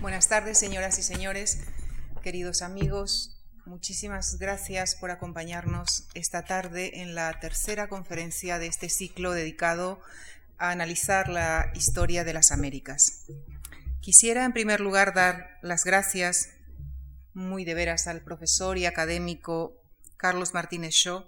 [0.00, 1.58] Buenas tardes, señoras y señores,
[2.22, 3.36] queridos amigos.
[3.66, 10.00] Muchísimas gracias por acompañarnos esta tarde en la tercera conferencia de este ciclo dedicado
[10.56, 13.24] a analizar la historia de las Américas.
[14.00, 16.50] Quisiera, en primer lugar, dar las gracias
[17.34, 19.82] muy de veras al profesor y académico
[20.16, 21.24] Carlos Martínez Shaw,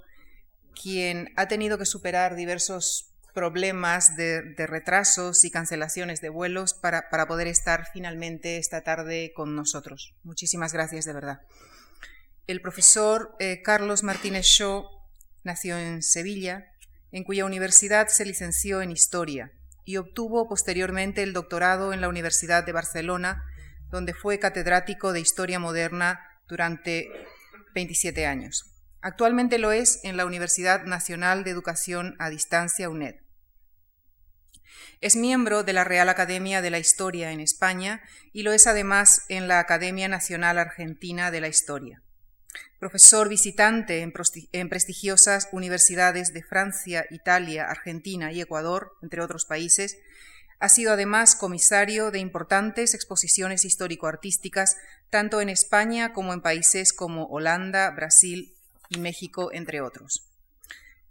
[0.81, 7.47] quien ha tenido que superar diversos problemas de, retrasos y cancelaciones de vuelos para, poder
[7.47, 10.15] estar finalmente esta tarde con nosotros.
[10.23, 11.41] Muchísimas gracias de verdad.
[12.47, 14.85] El profesor eh, Carlos Martínez Shaw
[15.45, 16.67] nació en Sevilla,
[17.13, 19.53] en cuya universidad se licenció en Historia
[19.85, 23.45] y obtuvo posteriormente el doctorado en la Universidad de Barcelona,
[23.91, 27.09] donde fue catedrático de Historia Moderna durante
[27.75, 28.71] 27 años.
[29.03, 33.17] Actualmente lo es en la Universidad Nacional de Educación a Distancia UNED.
[35.01, 38.03] Es miembro de la Real Academia de la Historia en España
[38.35, 42.03] y lo es además en la Academia Nacional Argentina de la Historia.
[42.79, 49.97] Profesor visitante en, prestigiosas universidades de Francia, Italia, Argentina y Ecuador, entre otros países,
[50.59, 54.77] ha sido además comisario de importantes exposiciones histórico-artísticas
[55.09, 58.53] tanto en España como en países como Holanda, Brasil
[58.91, 60.30] y México, entre otros.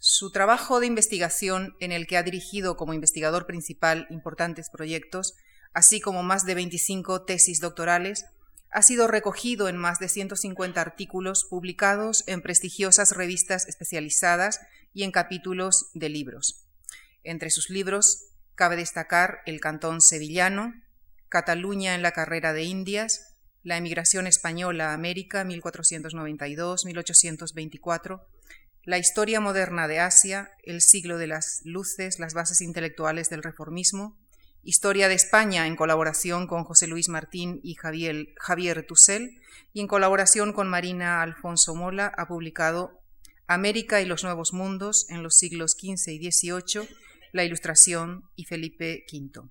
[0.02, 5.36] Su trabajo de investigación, en el que ha dirigido como investigador principal importantes proyectos,
[5.73, 8.25] así como más de 25 tesis doctorales,
[8.72, 14.61] ha sido recogido en más de 150 artículos publicados en prestigiosas revistas especializadas
[14.94, 16.66] y en capítulos de libros.
[17.23, 20.75] Entre sus libros cabe destacar El Cantón Sevillano,
[21.27, 28.22] Cataluña en la carrera de Indias, la emigración española a América 1492-1824,
[28.90, 34.18] la historia moderna de Asia, el siglo de las luces, las bases intelectuales del reformismo,
[34.64, 38.88] Historia de España en colaboración con José Luis Martín y Javier, Javier
[39.73, 43.00] y en colaboración con Marina Alfonso Mola ha publicado
[43.45, 46.89] América y los Nuevos Mundos en los siglos XV y XVIII,
[47.32, 49.50] la Ilustración y Felipe V.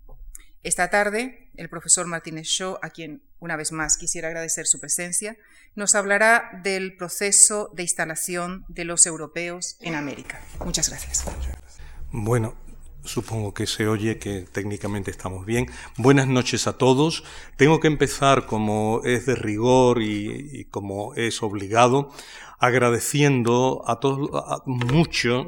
[0.64, 5.36] Esta tarde, el profesor Martínez Shaw, a quien una vez más quisiera agradecer su presencia,
[5.74, 10.40] nos hablará del proceso de instalación de los europeos en América.
[10.64, 11.24] Muchas gracias.
[12.10, 12.54] Bueno,
[13.04, 15.66] supongo que se oye, que técnicamente estamos bien.
[15.96, 17.24] Buenas noches a todos.
[17.56, 22.12] Tengo que empezar, como es de rigor y, como es obligado,
[22.58, 24.30] agradeciendo a todos,
[24.66, 25.46] mucho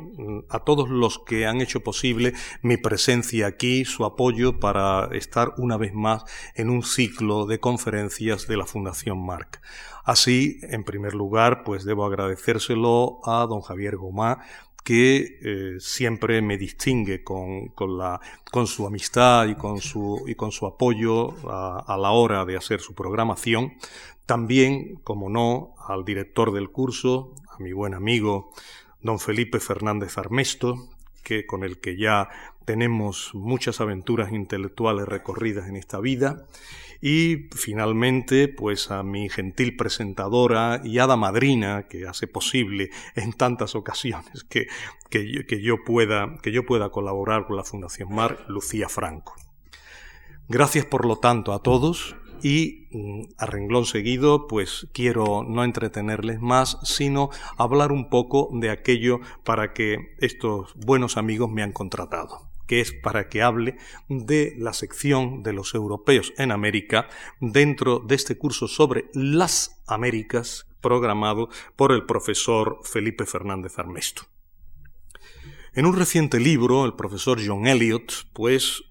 [0.48, 2.32] a todos los que han hecho posible
[2.62, 8.46] mi presencia aquí, su apoyo para estar una vez más en un ciclo de conferencias
[8.46, 9.60] de la Fundación Marc.
[10.04, 14.40] Así, en primer lugar, pues debo agradecérselo a don Javier Gomá,
[14.82, 17.72] que eh, siempre me distingue con,
[18.66, 22.94] su amistad y con su, y con su apoyo a, la hora de hacer su
[22.94, 23.74] programación.
[24.30, 28.52] También, como no, al director del curso, a mi buen amigo
[29.02, 30.88] don Felipe Fernández Armesto,
[31.24, 32.28] que, con el que ya
[32.64, 36.46] tenemos muchas aventuras intelectuales recorridas en esta vida.
[37.02, 43.74] Y finalmente, pues a mi gentil presentadora y hada madrina, que hace posible en tantas
[43.74, 44.68] ocasiones que,
[45.08, 49.34] que, yo, pueda, que yo pueda colaborar con la Fundación Mar, Lucía Franco.
[50.48, 56.40] Gracias por lo tanto a todos y mm, a renglón seguido, pues quiero no entretenerles
[56.40, 62.50] más, sino hablar un poco de aquello para que estos buenos amigos me han contratado
[62.66, 63.78] que es para que hable
[64.08, 67.08] de la sección de los europeos en América
[67.40, 74.29] dentro de este curso sobre las Américas programado por el profesor Felipe Fernández Armesto.
[75.72, 78.82] En un reciente libro, el profesor John Elliot, pues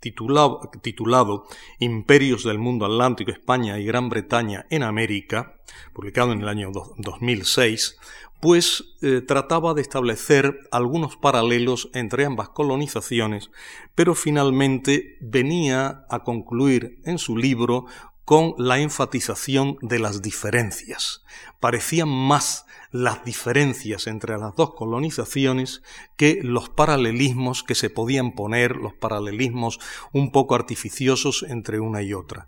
[0.00, 1.46] titulado,
[1.78, 5.60] Imperios del Mundo Atlántico, España y Gran Bretaña en América,
[5.92, 7.98] publicado en el año 2006,
[8.40, 13.50] pues eh, trataba de establecer algunos paralelos entre ambas colonizaciones,
[13.94, 17.84] pero finalmente venía a concluir en su libro
[18.24, 21.22] con la enfatización de las diferencias.
[21.60, 25.82] Parecían más las diferencias entre las dos colonizaciones
[26.16, 29.80] que los paralelismos que se podían poner, los paralelismos
[30.12, 32.46] un poco artificiosos entre una y otra.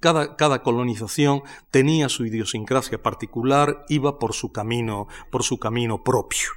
[0.00, 6.48] cada, cada colonización tenía su idiosincrasia particular, iba por su camino, por su camino propio.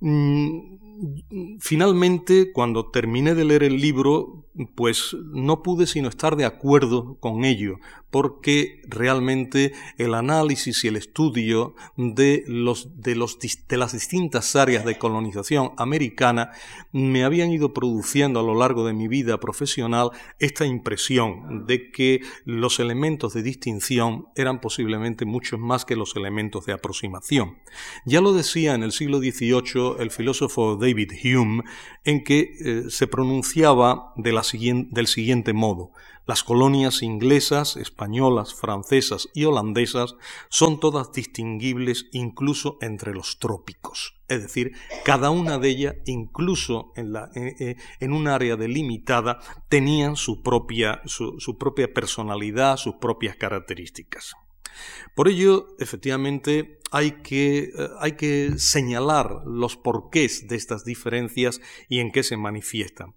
[0.00, 7.16] Mm, finalmente, cuando terminé de leer el libro, pues no pude sino estar de acuerdo
[7.20, 7.76] con ello,
[8.10, 14.84] porque realmente el análisis y el estudio de, los, de, los, de las distintas áreas
[14.84, 16.52] de colonización americana
[16.92, 22.20] me habían ido produciendo a lo largo de mi vida profesional esta impresión de que
[22.44, 27.58] los elementos de distinción eran posiblemente muchos más que los elementos de aproximación.
[28.04, 31.64] Ya lo decía en el siglo XVIII el filósofo David Hume,
[32.06, 35.90] en que eh, se pronunciaba del siguiente modo.
[36.24, 40.14] Las colonias inglesas, españolas, francesas y holandesas
[40.48, 44.14] son todas distinguibles incluso entre los trópicos.
[44.28, 44.72] Es decir,
[45.04, 49.38] cada una de ellas, incluso en, la, en un área delimitada,
[49.68, 51.02] tenían su propia
[51.94, 54.34] personalidad, sus propias características.
[55.14, 62.00] Por ello, efectivamente, hay que, eh, hay que, señalar los porqués de estas diferencias y
[62.00, 63.14] en qué se manifiestan.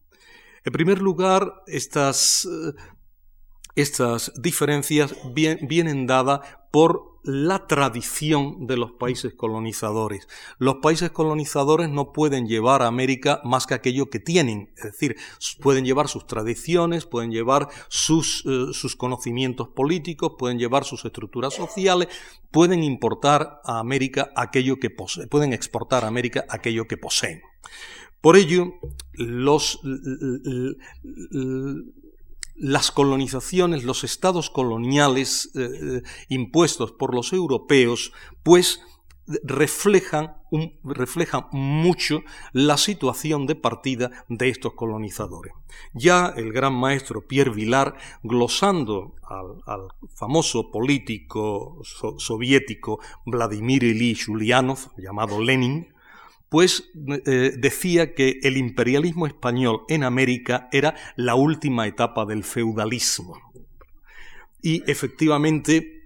[0.63, 2.73] En primer lugar, estas, eh,
[3.75, 6.41] estas diferencias vienen dadas
[6.71, 10.27] por la tradición de los países colonizadores.
[10.57, 15.15] Los países colonizadores no pueden llevar a América más que aquello que tienen, es decir,
[15.61, 21.53] pueden llevar sus tradiciones, pueden llevar sus, eh, sus conocimientos políticos, pueden llevar sus estructuras
[21.53, 22.07] sociales,
[22.51, 27.41] pueden importar a América aquello que poseen, pueden exportar a América aquello que poseen.
[28.21, 28.73] Por ello,
[29.13, 29.79] los,
[32.59, 38.11] las colonizaciones, los estados coloniales eh, eh, impuestos por los europeos,
[38.43, 38.81] pues
[39.43, 40.37] reflejan,
[40.83, 42.21] reflejan, mucho
[42.51, 45.53] la situación de partida de estos colonizadores.
[45.93, 51.81] Ya el gran maestro Pierre Vilar, glosando al, famoso político
[52.17, 55.93] soviético Vladimir Ilyich Ulyanov, llamado Lenin,
[56.49, 56.89] pues
[57.25, 63.39] eh, decía que el imperialismo español en América era la última etapa del feudalismo.
[64.61, 65.99] Y efectivamente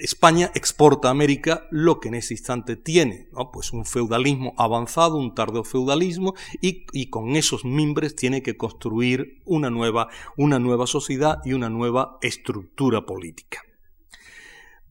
[0.00, 5.34] España exporta a América lo que en ese instante tiene, pues un feudalismo avanzado, un
[5.34, 11.38] tardío feudalismo, y, y, con esos mimbres tiene que construir una nueva, una nueva sociedad
[11.44, 13.62] y una nueva estructura política.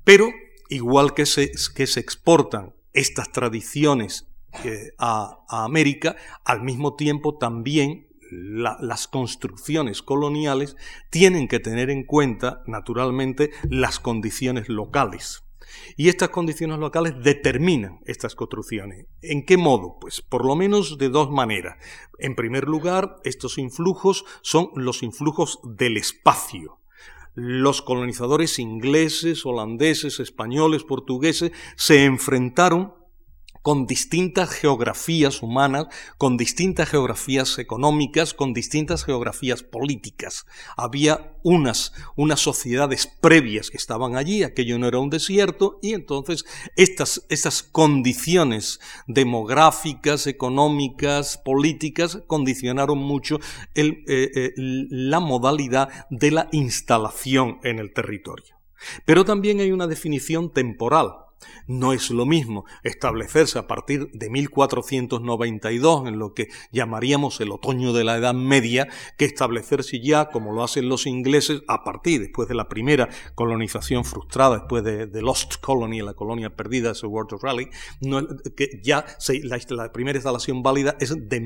[0.03, 0.29] Pero,
[0.69, 4.30] igual que se, que se exportan estas tradiciones
[4.97, 10.77] a, América, al mismo tiempo también las construcciones coloniales
[11.09, 15.43] tienen que tener en cuenta, naturalmente, las condiciones locales.
[15.97, 19.05] Y estas condiciones locales determinan estas construcciones.
[19.21, 19.97] ¿En qué modo?
[19.99, 21.77] Pues por lo menos de dos maneras.
[22.19, 26.79] En primer lugar, estos influjos son los influjos del espacio.
[27.33, 32.93] Los colonizadores ingleses, holandeses, españoles, portugueses se enfrentaron
[33.61, 35.87] con distintas geografías humanas,
[36.17, 40.45] con distintas geografías económicas, con distintas geografías políticas.
[40.77, 46.45] Había unas, unas sociedades previas que estaban allí, aquello no era un desierto, y entonces
[46.75, 53.39] estas, estas condiciones demográficas, económicas, políticas, condicionaron mucho
[53.75, 58.55] eh, eh, la modalidad de la instalación en el territorio.
[59.05, 61.30] Pero también hay una definición temporal.
[61.67, 67.93] No es lo mismo establecerse a partir de 1492 en lo que llamaríamos el otoño
[67.93, 72.47] de la Edad Media que establecerse ya, como lo hacen los ingleses, a partir después
[72.47, 77.43] de la primera colonización frustrada, después de, Lost Colony, la colonia perdida, ese World of
[77.43, 77.69] Raleigh,
[78.55, 79.05] que ya
[79.69, 81.39] la, primera instalación válida es de,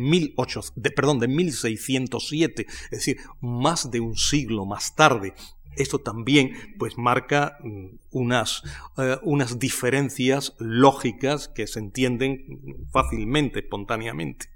[0.76, 5.34] de, perdón, de 1607, es decir, más de un siglo más tarde
[5.76, 8.64] esto también pues marca mm, unas,
[8.98, 14.48] eh, unas diferencias lógicas que se entienden fácilmente, espontáneamente.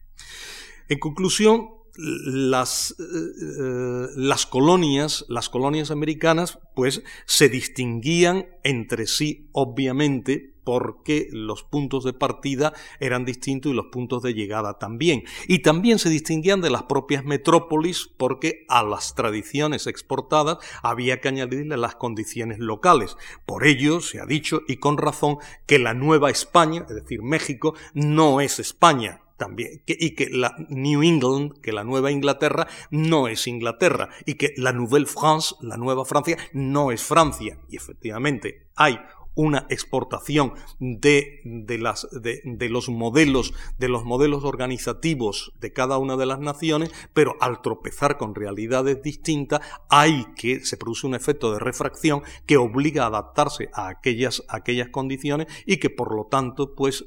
[0.87, 9.49] En conclusión, las, eh, eh, las, colonias, las colonias americanas, pues se distinguían entre sí,
[9.51, 15.23] obviamente, porque los puntos de partida eran distintos y los puntos de llegada también.
[15.47, 21.29] Y también se distinguían de las propias metrópolis porque a las tradiciones exportadas había que
[21.29, 23.17] añadirle las condiciones locales.
[23.45, 27.73] Por ello se ha dicho, y con razón, que la Nueva España, es decir, México,
[27.93, 33.47] no es España, también, y que la New England, que la Nueva Inglaterra, no es
[33.47, 37.57] Inglaterra, y que la Nouvelle France, la Nueva Francia, no es Francia.
[37.69, 38.99] Y efectivamente hay
[39.35, 46.17] una exportación de, de, las, de, los modelos, de los modelos organizativos de cada una
[46.17, 51.53] de las naciones, pero al tropezar con realidades distintas, hay que, se produce un efecto
[51.53, 56.75] de refracción que obliga a adaptarse a aquellas, aquellas condiciones y que por lo tanto,
[56.75, 57.05] pues,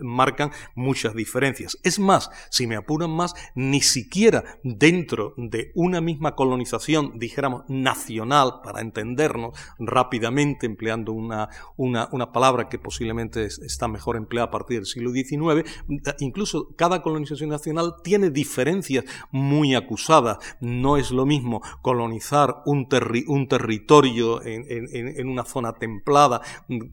[0.00, 1.78] marcan muchas diferencias.
[1.82, 8.60] Es más, si me apuran más, ni siquiera dentro de una misma colonización, dijéramos, nacional,
[8.62, 14.78] para entendernos rápidamente, empleando una, una, una palabra que posiblemente está mejor empleada a partir
[14.78, 15.68] del siglo XIX,
[16.20, 20.38] incluso cada colonización nacional tiene diferencias muy acusadas.
[20.60, 22.88] No es lo mismo colonizar un,
[23.26, 26.40] un territorio en, en, una zona templada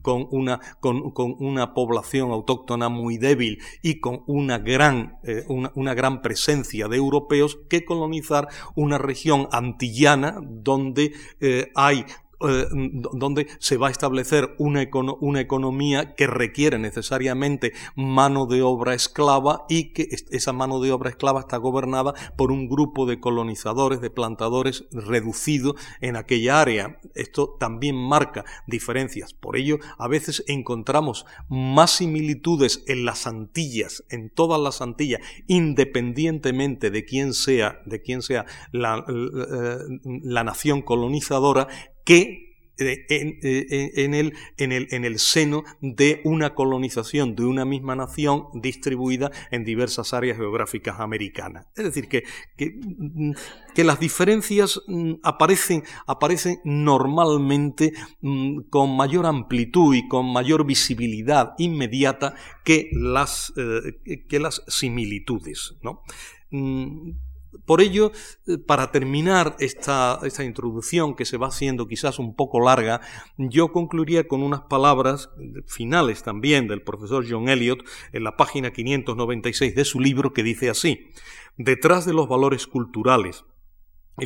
[0.02, 5.72] con una, con, con una población autóctona muy débil y con una gran, eh, una,
[5.74, 12.04] una gran presencia de europeos que colonizar una región antillana donde eh, hay
[12.40, 14.86] eh, donde se va a establecer una,
[15.20, 21.08] una, economía que requiere necesariamente mano de obra esclava y que esa mano de obra
[21.08, 27.00] esclava está gobernada por un grupo de colonizadores, de plantadores reducido en aquella área.
[27.14, 29.32] Esto también marca diferencias.
[29.32, 36.90] Por ello, a veces encontramos más similitudes en las Antillas, en todas las Antillas, independientemente
[36.90, 41.68] de quién sea, de quién sea la, la, la nación colonizadora,
[42.06, 42.46] que
[42.78, 47.96] eh, eh, en, el, en, el, en, el, seno de una colonización de una misma
[47.96, 51.66] nación distribuida en diversas áreas geográficas americanas.
[51.74, 52.24] Es decir, que,
[52.58, 53.32] que, mm,
[53.74, 61.54] que las diferencias mm, aparecen, aparecen normalmente mm, con mayor amplitud y con mayor visibilidad
[61.56, 65.76] inmediata que las, eh, que las similitudes.
[65.80, 66.02] ¿no?
[67.64, 68.12] Por ello,
[68.46, 73.00] eh, para terminar esta, esta, introducción que se va haciendo quizás un poco larga,
[73.36, 75.30] yo concluiría con unas palabras
[75.66, 80.70] finales también del profesor John Eliot en la página 596 de su libro que dice
[80.70, 81.10] así,
[81.56, 83.44] detrás de los valores culturales,
[84.18, 84.24] y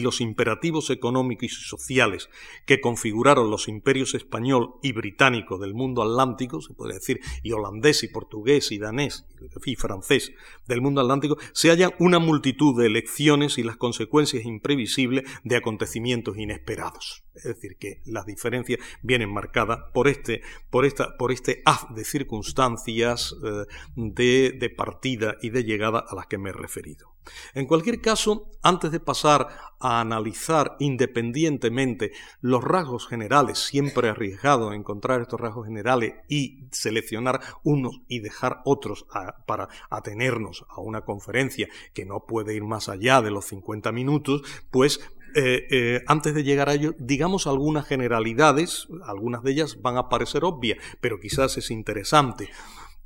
[0.00, 2.30] los, imperativos económicos y sociales
[2.64, 8.02] que configuraron los imperios español y británico del mundo atlántico, se podría decir, y holandés
[8.02, 9.26] y portugués y danés
[9.64, 10.32] y francés
[10.66, 16.38] del mundo atlántico, se hallan una multitud de elecciones y las consecuencias imprevisibles de acontecimientos
[16.38, 17.25] inesperados.
[17.36, 22.04] Es decir, que las diferencias vienen marcadas por este, por esta, por este haz de
[22.04, 27.16] circunstancias eh, de, de partida y de llegada a las que me he referido.
[27.54, 35.20] En cualquier caso, antes de pasar a analizar independientemente los rasgos generales, siempre arriesgado encontrar
[35.20, 39.06] estos rasgos generales y seleccionar unos y dejar otros
[39.46, 44.42] para atenernos a una conferencia que no puede ir más allá de los 50 minutos,
[44.70, 45.00] pues
[45.38, 50.08] eh, eh, antes de llegar a ello, digamos algunas generalidades, algunas de ellas van a
[50.08, 52.48] parecer obvias, pero quizás es interesante.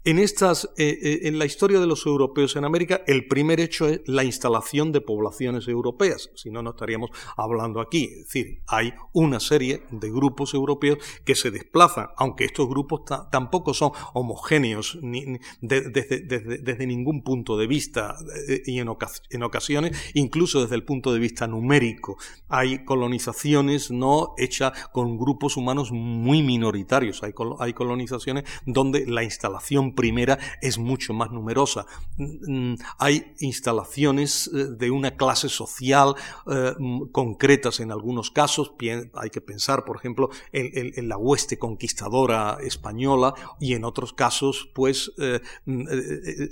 [0.02, 3.87] En, estas, eh, eh, en la historia de los europeos en América, el primer hecho
[3.87, 8.04] es la instalación de poblaciones europeas, si no, no estaríamos hablando aquí.
[8.04, 13.75] Es decir, hay una serie de grupos europeos que se desplazan, aunque estos grupos tampoco
[13.75, 18.16] son homogéneos ni, desde, ningún punto de vista
[18.49, 22.16] eh, y en, ocasiones, incluso desde el punto de vista numérico.
[22.49, 29.89] Hay colonizaciones no hechas con grupos humanos muy minoritarios, hay, hay colonizaciones donde la instalación
[29.94, 31.87] primera es mucho más numerosa.
[32.16, 36.14] Mm, hay instalaciones eh, de una clase social
[36.50, 38.73] eh, mm, concretas en algunos casos.
[39.14, 45.12] Hay que pensar, por ejemplo, en, la hueste conquistadora española y en otros casos, pues,
[45.18, 45.87] eh, mm,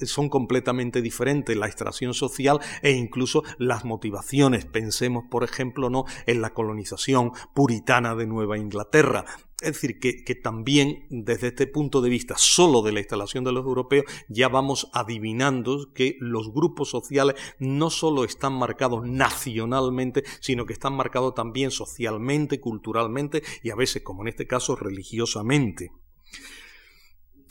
[0.05, 4.67] son completamente diferentes la extracción social e incluso las motivaciones.
[4.67, 6.05] Pensemos, por ejemplo, ¿no?
[6.27, 9.25] en la colonización puritana de Nueva Inglaterra.
[9.61, 13.51] Es decir, que, que, también desde este punto de vista solo de la instalación de
[13.51, 20.65] los europeos ya vamos adivinando que los grupos sociales no solo están marcados nacionalmente, sino
[20.65, 25.91] que están marcados también socialmente, culturalmente y a veces, como en este caso, religiosamente.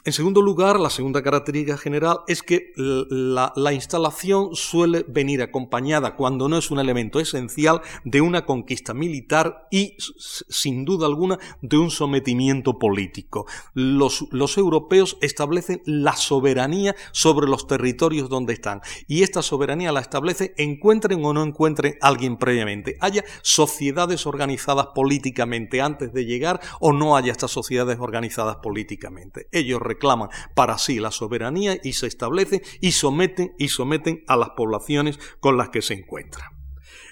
[0.08, 6.48] En segundo lugar, la segunda característica general es que la, instalación suele venir acompañada, cuando
[6.48, 11.92] no es un elemento esencial, de una conquista militar y, sin duda alguna, de un
[11.92, 13.48] sometimiento político.
[13.74, 20.54] Los, europeos establecen la soberanía sobre los territorios donde están y esta soberanía la establece
[20.58, 22.96] encuentren o no encuentren alguien previamente.
[23.02, 29.50] Haya sociedades organizadas políticamente antes de llegar o no haya estas sociedades organizadas políticamente.
[29.52, 34.51] Ellos reclaman para sí la soberanía y se establecen y someten y someten a las
[34.51, 36.57] poblaciones con las que se encuentran.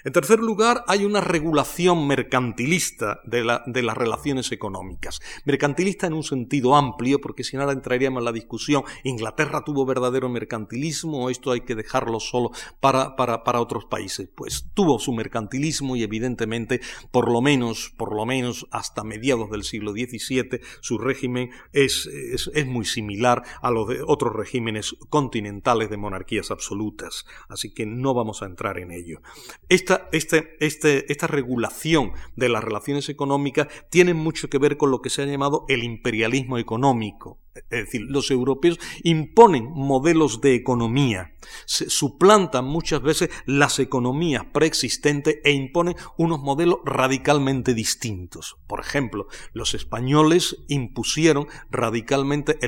[0.06, 5.20] En tercer lugar, hay una regulación mercantilista de, las relaciones económicas.
[5.44, 10.28] Mercantilista en un sentido amplio, porque si ahora entraríamos en la discusión, ¿Inglaterra tuvo verdadero
[10.28, 14.28] mercantilismo o esto hay que dejarlo solo para, para, otros países?
[14.32, 19.64] Pues tuvo su mercantilismo y evidentemente, por lo menos, por lo menos hasta mediados del
[19.64, 25.96] siglo XVII, su régimen es, es, muy similar a los de otros regímenes continentales de
[25.96, 27.26] monarquías absolutas.
[27.48, 29.20] Así que no vamos a entrar en ello.
[29.68, 35.00] Esta, este, este, esta regulación de las relaciones económicas tiene mucho que ver con lo
[35.00, 37.40] que se ha llamado el imperialismo económico.
[37.70, 41.34] Es decir, los europeos imponen modelos de economía,
[41.66, 48.56] suplantan muchas veces las economías preexistentes e imponen unos modelos radicalmente distintos.
[48.66, 52.58] Por ejemplo, los españoles impusieron radicalmente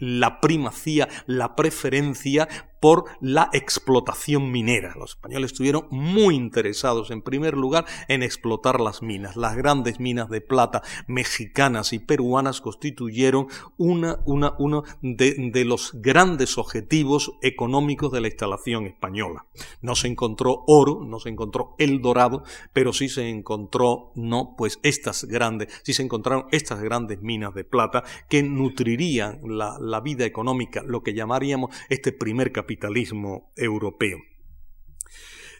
[0.00, 2.48] la primacía, la preferencia
[2.80, 4.94] por la explotación minera.
[4.96, 9.36] Los españoles estuvieron muy interesados, en primer lugar, en explotar las minas.
[9.36, 16.58] Las grandes minas de plata mexicanas y peruanas constituyeron una, una, uno de, los grandes
[16.58, 19.46] objetivos económicos de la instalación española.
[19.82, 24.78] No se encontró oro, no se encontró el dorado, pero sí se encontró, no, pues
[24.82, 30.82] estas grandes, sí se encontraron estas grandes minas de plata que nutrirían la, vida económica,
[30.82, 34.18] lo que llamaríamos este primer capitalismo europeo.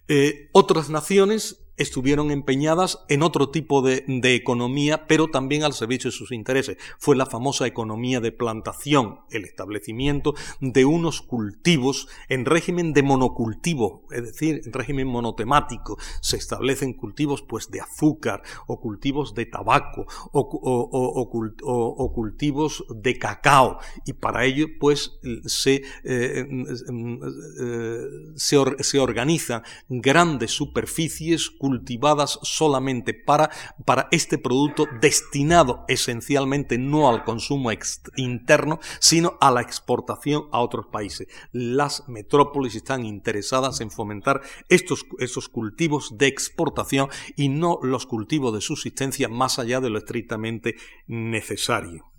[0.09, 6.17] Eh, otras naciones estuvieron empeñadas en otro tipo de, economía, pero también al servicio de
[6.17, 6.77] sus intereses.
[6.99, 14.05] Fue la famosa economía de plantación, el establecimiento de unos cultivos en régimen de monocultivo,
[14.11, 15.99] es decir, en régimen monotemático.
[16.21, 24.13] Se establecen cultivos pues de azúcar o cultivos de tabaco o, cultivos de cacao y
[24.13, 26.47] para ello pues se, eh,
[27.61, 28.07] eh,
[28.37, 33.49] se, organizan grandes superficies cultivadas solamente para,
[33.85, 37.71] para este producto destinado esencialmente no al consumo
[38.17, 41.29] interno, sino a la exportación a otros países.
[41.53, 48.53] Las metrópolis están interesadas en fomentar estos, estos cultivos de exportación y no los cultivos
[48.53, 50.75] de subsistencia más allá de lo estrictamente
[51.07, 52.11] necesario.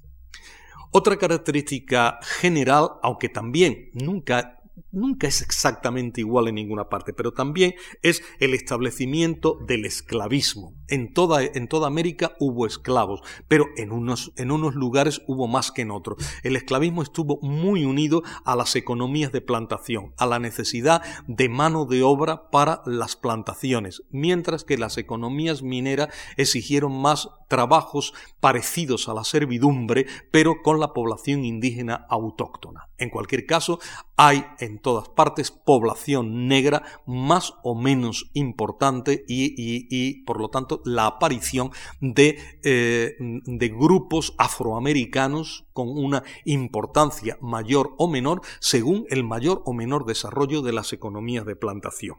[0.91, 4.61] Otra característica general, aunque también nunca
[4.91, 10.73] nunca es exactamente igual en ninguna parte, pero también es el establecimiento del esclavismo.
[10.87, 15.71] En toda, en toda América hubo esclavos, pero en unos, en unos lugares hubo más
[15.71, 16.17] que en otros.
[16.43, 21.85] El esclavismo estuvo muy unido a las economías de plantación, a la necesidad de mano
[21.85, 29.13] de obra para las plantaciones, mientras que las economías mineras exigieron más trabajos parecidos a
[29.13, 32.88] la servidumbre, pero con la población indígena autóctona.
[32.97, 33.79] En cualquier caso,
[34.15, 41.06] hay en todas partes población negra más o menos importante y, por lo tanto la
[41.06, 49.62] aparición de, eh, de grupos afroamericanos con una importancia mayor o menor según el mayor
[49.65, 52.17] o menor desarrollo de las economías de plantación.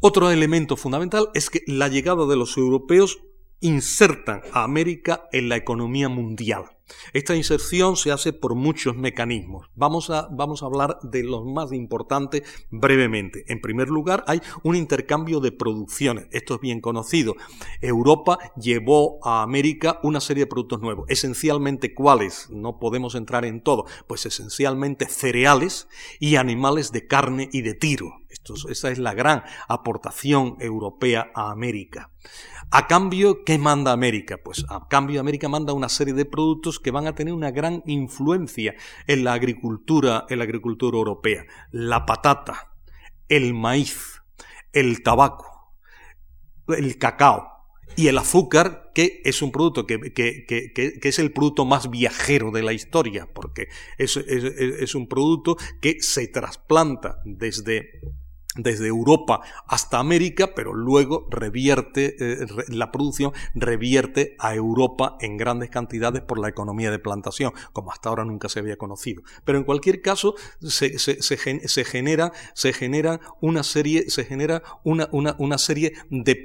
[0.00, 3.20] Otro elemento fundamental es que la llegada de los europeos
[3.62, 6.64] insertan a América en la economía mundial.
[7.12, 9.68] Esta inserción se hace por muchos mecanismos.
[9.74, 13.44] Vamos a, vamos a hablar de los más importantes brevemente.
[13.48, 16.26] En primer lugar, hay un intercambio de producciones.
[16.32, 17.36] Esto es bien conocido.
[17.80, 21.08] Europa llevó a América una serie de productos nuevos.
[21.08, 22.48] Esencialmente, ¿cuáles?
[22.50, 23.86] No podemos entrar en todo.
[24.06, 28.22] Pues esencialmente cereales y animales de carne y de tiro.
[28.68, 32.10] Esa es la gran aportación europea a América.
[32.74, 34.38] A cambio, ¿qué manda América?
[34.42, 37.82] Pues a cambio América manda una serie de productos que van a tener una gran
[37.84, 38.74] influencia
[39.06, 41.44] en la agricultura, en la agricultura europea.
[41.70, 42.72] La patata,
[43.28, 44.22] el maíz,
[44.72, 45.74] el tabaco,
[46.66, 47.46] el cacao
[47.94, 50.00] y el azúcar, que es un producto que,
[51.02, 57.20] es el producto más viajero de la historia, porque es un producto que se trasplanta
[57.26, 58.00] desde
[58.56, 65.70] desde Europa hasta América, pero luego revierte, eh, la producción revierte a Europa en grandes
[65.70, 69.22] cantidades por la economía de plantación, como hasta ahora nunca se había conocido.
[69.44, 70.90] Pero en cualquier caso, se,
[71.84, 76.36] genera, se genera una serie, se genera una, una, serie de,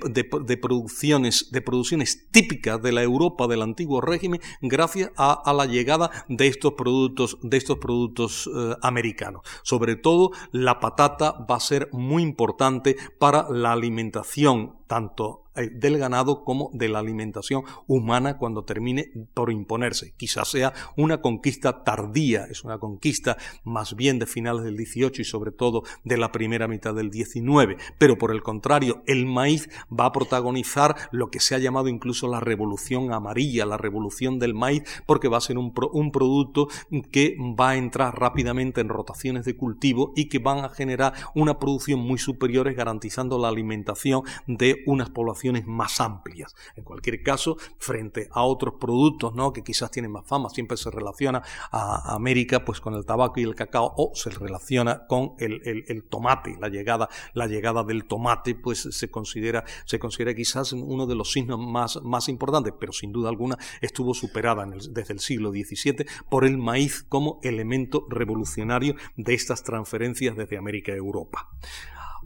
[0.61, 6.47] producciones, de producciones típicas de la Europa del antiguo régimen gracias a, la llegada de
[6.47, 9.41] estos productos, de estos productos eh, americanos.
[9.63, 16.43] Sobre todo, la patata va a ser muy importante para la alimentación tanto del ganado
[16.43, 20.13] como de la alimentación humana cuando termine por imponerse.
[20.17, 25.25] Quizás sea una conquista tardía, es una conquista más bien de finales del 18 y
[25.25, 30.05] sobre todo de la primera mitad del 19, pero por el contrario, el maíz va
[30.05, 34.83] a protagonizar lo que se ha llamado incluso la revolución amarilla, la revolución del maíz,
[35.05, 36.67] porque va a ser un, un producto
[37.11, 41.59] que va a entrar rápidamente en rotaciones de cultivo y que van a generar una
[41.59, 46.55] producción muy superior garantizando la alimentación de unas poblaciones más amplias.
[46.75, 49.53] En cualquier caso, frente a otros productos ¿no?
[49.53, 53.43] que quizás tienen más fama, siempre se relaciona a América pues con el tabaco y
[53.43, 58.87] el cacao o se relaciona con el, tomate, la llegada, la llegada del tomate pues
[58.91, 63.29] se considera, se considera quizás uno de los signos más, más importantes, pero sin duda
[63.29, 69.63] alguna estuvo superada desde el siglo XVII por el maíz como elemento revolucionario de estas
[69.63, 71.49] transferencias desde América a Europa.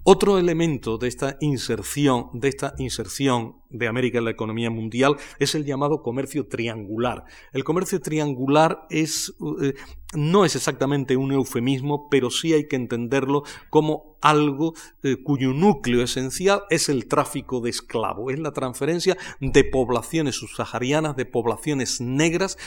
[0.03, 5.53] Otro elemento de esta inserción, de esta inserción de América en la economía mundial es
[5.53, 7.23] el llamado comercio triangular.
[7.53, 9.75] El comercio triangular es, eh,
[10.15, 16.01] no es exactamente un eufemismo, pero sí hay que entenderlo como algo eh, cuyo núcleo
[16.01, 22.57] esencial es el tráfico de esclavos, es la transferencia de poblaciones subsaharianas, de poblaciones negras,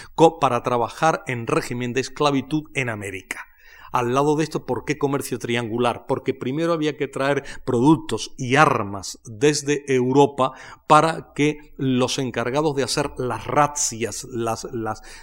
[0.40, 3.48] para trabajar en régimen de esclavitud en América.
[3.94, 6.06] Al lado de esto, ¿por qué comercio triangular?
[6.08, 10.50] Porque primero había que traer productos y armas desde Europa
[10.88, 14.26] para que los encargados de hacer las razzias,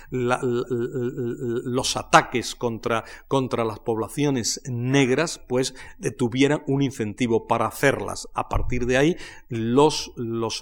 [0.09, 5.75] los ataques contra, contra las poblaciones negras, pues
[6.17, 8.29] tuvieran un incentivo para hacerlas.
[8.33, 9.17] A partir de ahí,
[9.49, 10.13] los,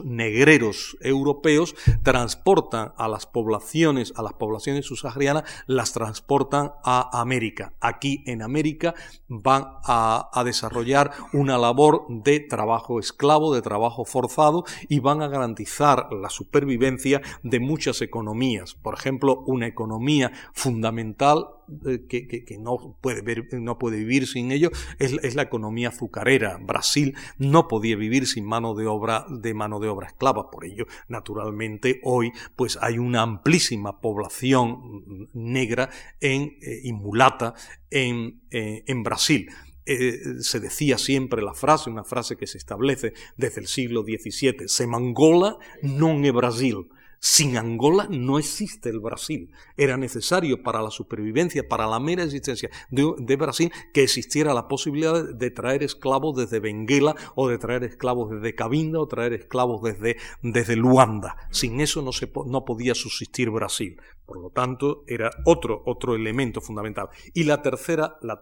[0.03, 8.41] negreros europeos transportan a las poblaciones, a las poblaciones subsaharianas, las transportan a América en
[8.41, 8.93] América
[9.27, 16.11] van a, desarrollar una labor de trabajo esclavo, de trabajo forzado y van a garantizar
[16.13, 18.75] la supervivencia de muchas economías.
[18.75, 21.47] Por ejemplo, una economía fundamental
[21.85, 23.23] eh, que, no, puede
[23.59, 26.57] no puede vivir sin ello es, la economía azucarera.
[26.57, 30.49] Brasil no podía vivir sin mano de obra de mano de obra esclava.
[30.49, 35.89] Por ello, naturalmente, hoy pues hay una amplísima población negra
[36.21, 37.53] eh, y mulata
[37.89, 39.49] en, eh, Brasil.
[39.85, 44.85] se decía siempre la frase, una frase que se establece desde el siglo XVII, se
[44.85, 46.85] mangola non é Brasil.
[47.19, 49.51] Sin Angola no existe el Brasil.
[49.75, 55.23] Era necesario para la supervivencia, para la mera existencia de, Brasil, que existiera la posibilidad
[55.23, 60.17] de, traer esclavos desde Benguela o de traer esclavos desde Cabinda o traer esclavos desde,
[60.41, 61.35] desde Luanda.
[61.51, 63.99] Sin eso no, se, no podía subsistir Brasil.
[64.25, 67.09] Por lo tanto, era otro, otro elemento fundamental.
[67.33, 68.41] Y la tercera, la,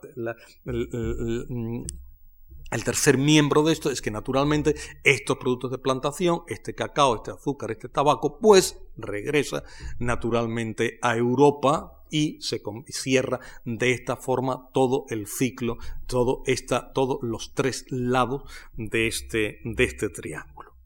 [2.71, 7.31] el tercer miembro de esto es que naturalmente estos productos de plantación, este cacao, este
[7.31, 9.63] azúcar, este tabaco, pues regresa
[9.99, 15.77] naturalmente a Europa y se cierra de esta forma todo el ciclo,
[16.07, 18.43] todo esta, todos los tres lados
[18.75, 20.76] de este, de este triángulo.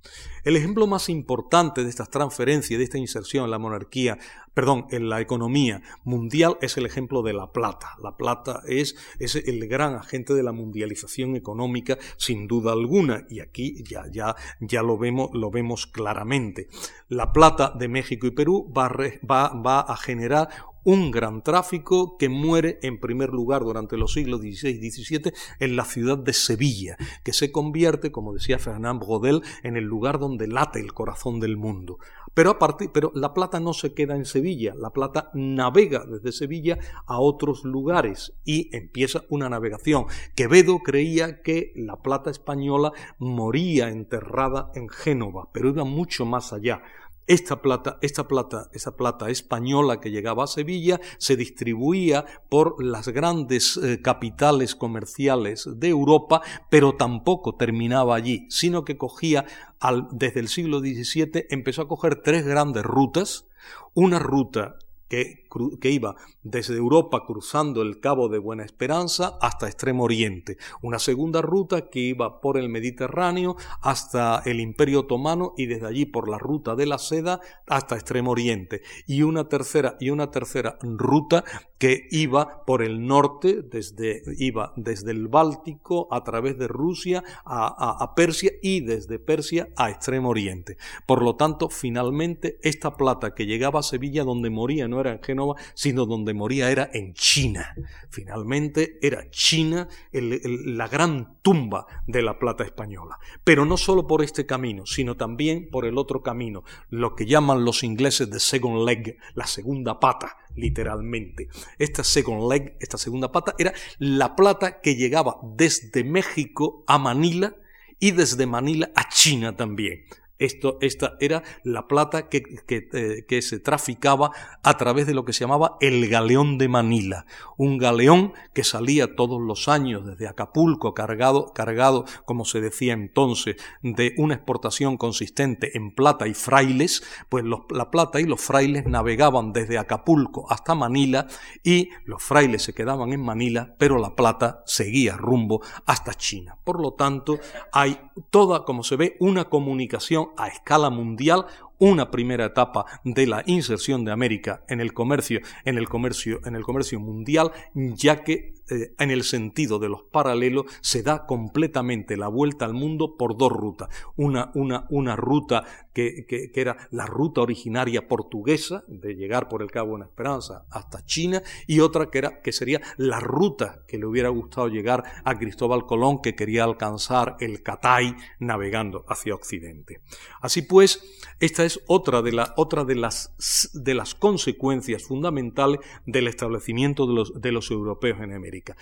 [0.43, 4.17] El ejemplo más importante de estas transferencias, de esta inserción en la monarquía,
[4.53, 7.95] perdón, en la economía mundial es el ejemplo de la plata.
[8.01, 13.39] La plata es, es el gran agente de la mundialización económica, sin duda alguna, y
[13.39, 16.67] aquí ya, ya, ya lo, vemos, lo vemos claramente.
[17.07, 18.89] La plata de México y Perú va,
[19.29, 20.49] va, va a generar
[20.83, 25.75] un gran tráfico que muere en primer lugar durante los siglos XVI y XVII en
[25.75, 30.47] la ciudad de Sevilla, que se convierte, como decía Fernand Brodel, en el lugar donde
[30.47, 31.97] late el corazón del mundo.
[32.33, 36.77] Pero, aparte, pero la plata no se queda en Sevilla, la plata navega desde Sevilla
[37.05, 40.05] a otros lugares y empieza una navegación.
[40.35, 46.83] Quevedo creía que la plata española moría enterrada en Génova, pero iba mucho más allá.
[47.27, 53.07] Esta plata, esta plata, esa plata española que llegaba a Sevilla se distribuía por las
[53.09, 59.45] grandes eh, capitales comerciales de Europa, pero tampoco terminaba allí, sino que cogía
[59.79, 63.45] al, desde el siglo XVII empezó a coger tres grandes rutas,
[63.93, 64.77] una ruta
[65.11, 71.41] que, iba desde Europa cruzando el Cabo de Buena Esperanza hasta Extremo Oriente, una segunda
[71.41, 76.37] ruta que iba por el Mediterráneo hasta el Imperio Otomano y desde allí por la
[76.37, 81.43] ruta de la seda hasta Extremo Oriente, y una tercera y una tercera ruta
[81.77, 87.97] que iba por el norte, desde, iba desde el Báltico a través de Rusia a,
[88.01, 90.77] a Persia y desde Persia a Extremo Oriente.
[91.05, 95.21] Por lo tanto, finalmente esta plata que llegaba a Sevilla donde moría no era en
[95.21, 97.75] Génova, sino donde moría era en China.
[98.09, 103.17] Finalmente era China la gran tumba de la plata española.
[103.43, 107.65] Pero no solo por este camino, sino también por el otro camino, lo que llaman
[107.65, 111.49] los ingleses de second leg, la segunda pata, literalmente.
[111.77, 117.55] Esta second leg, esta segunda pata, era la plata que llegaba desde México a Manila
[117.99, 120.05] y desde Manila a China también.
[120.41, 124.31] Esto, esta era la plata que, eh, que, se traficaba
[124.63, 127.27] a través de lo que se llamaba el galeón de Manila,
[127.57, 133.55] un galeón que salía todos los años desde Acapulco cargado, cargado, como se decía entonces,
[133.83, 139.53] de una exportación consistente en plata y frailes, pues la plata y los frailes navegaban
[139.53, 141.27] desde Acapulco hasta Manila
[141.63, 146.57] y los frailes se quedaban en Manila, pero la plata seguía rumbo hasta China.
[146.63, 147.39] Por lo tanto,
[147.71, 147.99] hay
[148.29, 151.45] toda, como se ve, una comunicación a escala mundial
[151.81, 156.55] una primera etapa de la inserción de América en el comercio, en el comercio, en
[156.55, 162.15] el comercio mundial, ya que eh, en el sentido de los paralelos se da completamente
[162.15, 163.89] la vuelta al mundo por dos rutas.
[164.15, 169.71] Una, una, una ruta que, que, era la ruta originaria portuguesa, de llegar por el
[169.71, 174.05] Cabo de Esperanza hasta China, y otra que, era, que sería la ruta que le
[174.05, 180.01] hubiera gustado llegar a Cristóbal Colón, que quería alcanzar el Catay navegando hacia Occidente.
[180.41, 181.03] Así pues,
[181.39, 187.51] esta es otra de, de, las, de las consecuencias fundamentales del establecimiento de los, de
[187.51, 188.75] los europeos en América.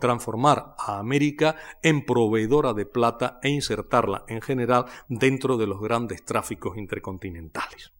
[0.00, 6.24] Transformar a América en proveedora de plata e insertarla en general dentro de los grandes
[6.24, 7.92] tráficos intercontinentales.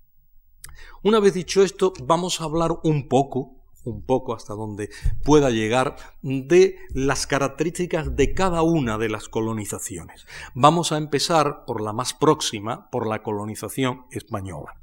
[1.02, 4.90] Una vez dicho esto, vamos a hablar un poco un poco hasta donde
[5.24, 10.26] pueda llegar de las características de cada una de las colonizaciones.
[10.54, 14.80] Vamos a empezar por la más próxima, por la colonización española.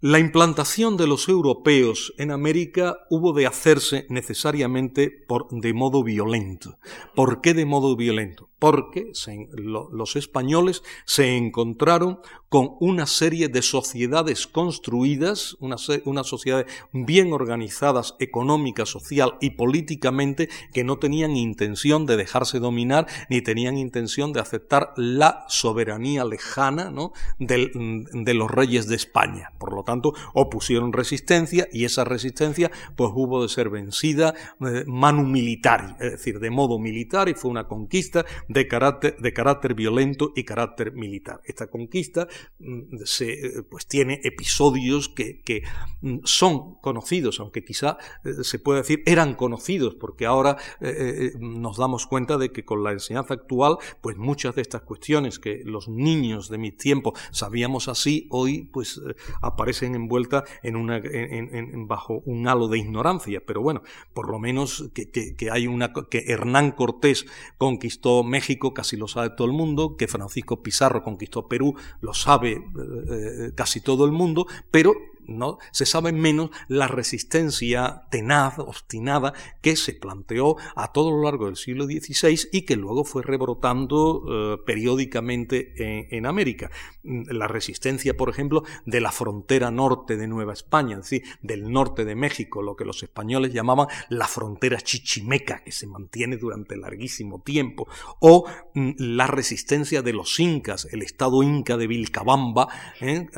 [0.00, 6.76] La implantación de los europeos en América hubo de hacerse necesariamente por, de modo violento.
[7.14, 8.51] ¿Por qué de modo violento?
[8.62, 9.10] Porque
[9.56, 18.14] los españoles se encontraron con una serie de sociedades construidas, unas una sociedades bien organizadas
[18.20, 24.38] económica, social y políticamente que no tenían intención de dejarse dominar ni tenían intención de
[24.38, 26.92] aceptar la soberanía lejana
[27.40, 29.50] de los reyes de España.
[29.58, 35.24] Por lo tanto, opusieron resistencia y esa resistencia pues hubo de ser vencida eh, manu
[35.24, 40.32] militar, es decir, de modo militar y fue una conquista de carácter, de carácter violento
[40.36, 41.40] y carácter militar.
[41.44, 45.62] Esta conquista mm, se, eh, pues, tiene episodios que, que,
[46.00, 51.76] mm, son conocidos, aunque quizá eh, se puede decir eran conocidos, porque ahora eh, nos
[51.76, 55.88] damos cuenta de que con la enseñanza actual, pues muchas de estas cuestiones que los
[55.88, 59.00] niños de mi tiempo sabíamos así, hoy pues
[59.40, 63.42] aparecen envueltas en una, en, bajo un halo de ignorancia.
[63.44, 67.26] Pero bueno, por lo menos que, que hay una que Hernán Cortés
[67.58, 72.12] conquistó México México casi lo sabe todo el mundo, que Francisco Pizarro conquistó Perú lo
[72.12, 72.60] sabe eh,
[73.08, 74.92] eh, casi todo el mundo, pero
[75.26, 75.58] ¿no?
[75.70, 81.56] se sabe menos la resistencia tenaz, obstinada, que se planteó a todo lo largo del
[81.56, 86.70] siglo XVI y que luego fue rebrotando eh, periódicamente en, América.
[87.02, 92.14] La resistencia, por ejemplo, de la frontera norte de Nueva España, es del norte de
[92.14, 97.88] México, lo que los españoles llamaban la frontera chichimeca, que se mantiene durante larguísimo tiempo,
[98.20, 102.68] o mm, la resistencia de los incas, el estado inca de Vilcabamba,
[103.00, 103.28] ¿eh?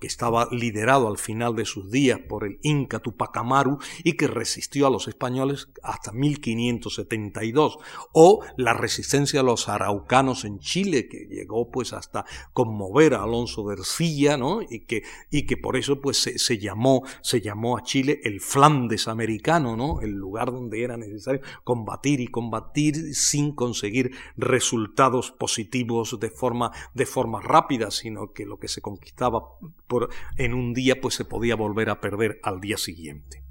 [0.00, 4.26] que estaba liderado al final de sus días por el Inca Tupac Amaru y que
[4.26, 7.78] resistió a los españoles hasta 1572,
[8.12, 13.66] o la resistencia a los araucanos en Chile, que llegó pues hasta conmover a Alonso
[13.68, 14.60] de Ercilla, ¿no?
[14.62, 19.08] y, que, y que por eso pues se, llamó, se llamó a Chile el Flandes
[19.08, 20.00] americano, ¿no?
[20.00, 27.06] el lugar donde era necesario combatir y combatir sin conseguir resultados positivos de forma, de
[27.06, 29.42] forma rápida, sino que lo que se conquistaba
[29.86, 33.44] por, en un día pues se podía volver a perder al día siguiente.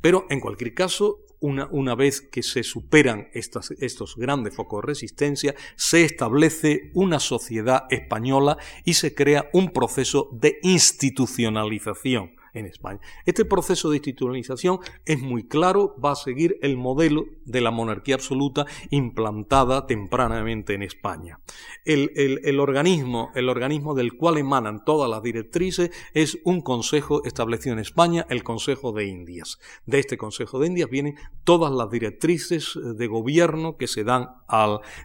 [0.00, 5.54] Pero en cualquier caso, una, una vez que se superan estos grandes focos de resistencia,
[5.76, 13.00] se establece una sociedad española y se crea un proceso de institucionalización en España.
[13.26, 18.14] Este proceso de institucionalización es muy claro, va a seguir el modelo de la monarquía
[18.14, 21.40] absoluta implantada tempranamente en España.
[21.84, 27.80] El, organismo, el organismo del cual emanan todas las directrices es un consejo establecido en
[27.80, 29.58] España, el Consejo de Indias.
[29.86, 34.28] De este Consejo de Indias vienen todas las directrices de gobierno que se dan,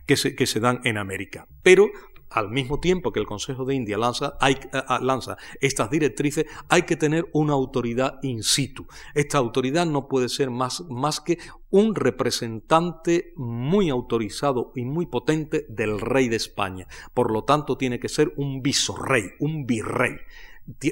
[0.06, 1.48] que se dan en América.
[1.64, 1.90] Pero
[2.30, 4.58] al mismo tiempo que el Consejo de India lanza, hay,
[5.02, 8.88] lanza estas directrices, hay que tener una autoridad in situ.
[9.14, 11.38] Esta autoridad no puede ser más, más que
[11.70, 16.88] un representante muy autorizado y muy potente del rey de España.
[17.14, 20.18] Por lo tanto, tiene que ser un visorrey, un virrey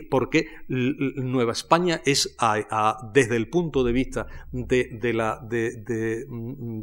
[0.09, 2.35] porque Nueva España es,
[3.13, 4.63] desde el punto de vista mm,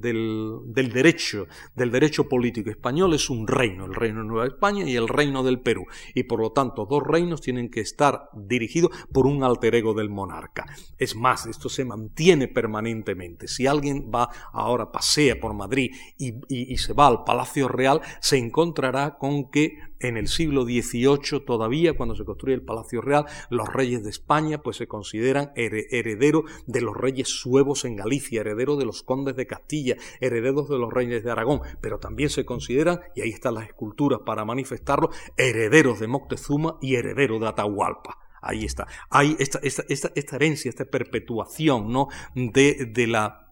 [0.00, 4.96] del, derecho, del derecho político español, es un reino, el reino de Nueva España y
[4.96, 5.86] el reino del Perú.
[6.14, 10.10] Y por lo tanto, dos reinos tienen que estar dirigidos por un alter ego del
[10.10, 10.66] monarca.
[10.98, 13.48] Es más, esto se mantiene permanentemente.
[13.48, 19.16] Si alguien va ahora, pasea por Madrid y se va al Palacio Real, se encontrará
[19.18, 24.04] con que en el siglo XVIII todavía, cuando se construye el Palacio Real, los reyes
[24.04, 29.02] de España pues se consideran herederos de los reyes suevos en Galicia, herederos de los
[29.02, 33.30] condes de Castilla, herederos de los reyes de Aragón, pero también se consideran, y ahí
[33.30, 38.86] están las esculturas para manifestarlo, herederos de Moctezuma y herederos de Atahualpa ahí está.
[39.10, 42.08] Hay esta, esta, herencia, esta perpetuación ¿no?
[42.34, 43.43] de, la,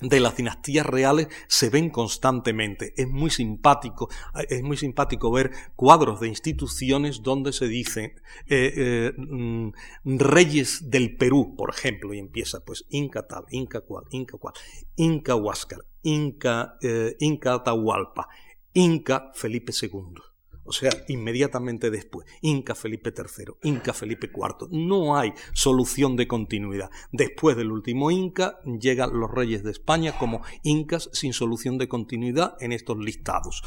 [0.00, 2.94] de las dinastías reales se ven constantemente.
[2.96, 4.08] Es muy simpático,
[4.48, 9.72] es muy simpático ver cuadros de instituciones donde se dice eh, eh, mm,
[10.04, 14.54] reyes del Perú, por ejemplo, y empieza pues Inca tal, Inca cual, Inca cual,
[14.96, 18.28] Inca Huáscar, Inca, eh, Inca Atahualpa,
[18.72, 20.33] Inca Felipe II
[20.64, 24.68] o sea, inmediatamente después, Inca Felipe III, Inca Felipe IV.
[24.70, 26.90] No hay solución de continuidad.
[27.12, 32.56] Después del último Inca llegan los reyes de España como incas sin solución de continuidad
[32.60, 33.62] en estos listados,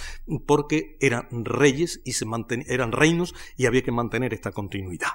[0.46, 2.26] porque eran reyes y se
[2.68, 5.10] eran reinos y había que mantener esta continuidad.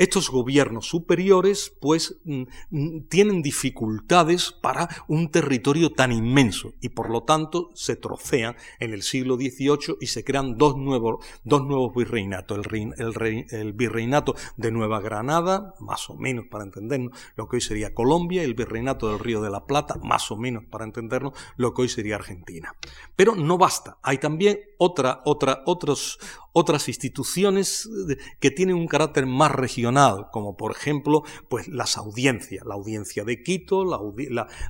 [0.00, 7.10] Estos gobiernos superiores, pues, mm, mm, tienen dificultades para un territorio tan inmenso y por
[7.10, 11.94] lo tanto se trocean en el siglo XVIII y se crean dos nuevos, dos nuevos
[11.94, 12.66] virreinatos.
[12.72, 17.92] El, el, virreinato de Nueva Granada, más o menos para entendernos lo que hoy sería
[17.92, 21.74] Colombia, y el virreinato del Río de la Plata, más o menos para entendernos lo
[21.74, 22.74] que hoy sería Argentina.
[23.16, 26.18] Pero no basta, hay también otra, otra, otros,
[26.52, 27.88] otras instituciones
[28.40, 33.42] que tienen un carácter más regional, como por ejemplo pues las audiencias, la audiencia de
[33.42, 33.98] Quito, la,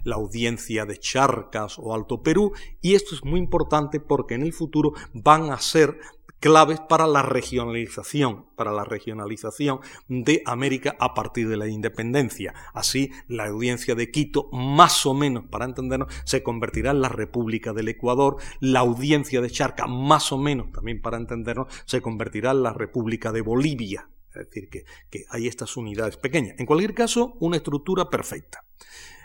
[0.04, 4.52] la, audiencia de Charcas o Alto Perú, y esto es muy importante porque en el
[4.52, 5.98] futuro van a ser
[6.40, 12.54] claves para la regionalización, para la regionalización de América a partir de la independencia.
[12.72, 17.72] Así, la audiencia de Quito, más o menos, para entendernos, se convertirá en la República
[17.72, 22.62] del Ecuador, la audiencia de Charca, más o menos, también para entendernos, se convertirá en
[22.62, 24.08] la República de Bolivia.
[24.30, 26.58] Es decir, que, que hay estas unidades pequeñas.
[26.58, 28.64] En cualquier caso, una estructura perfecta.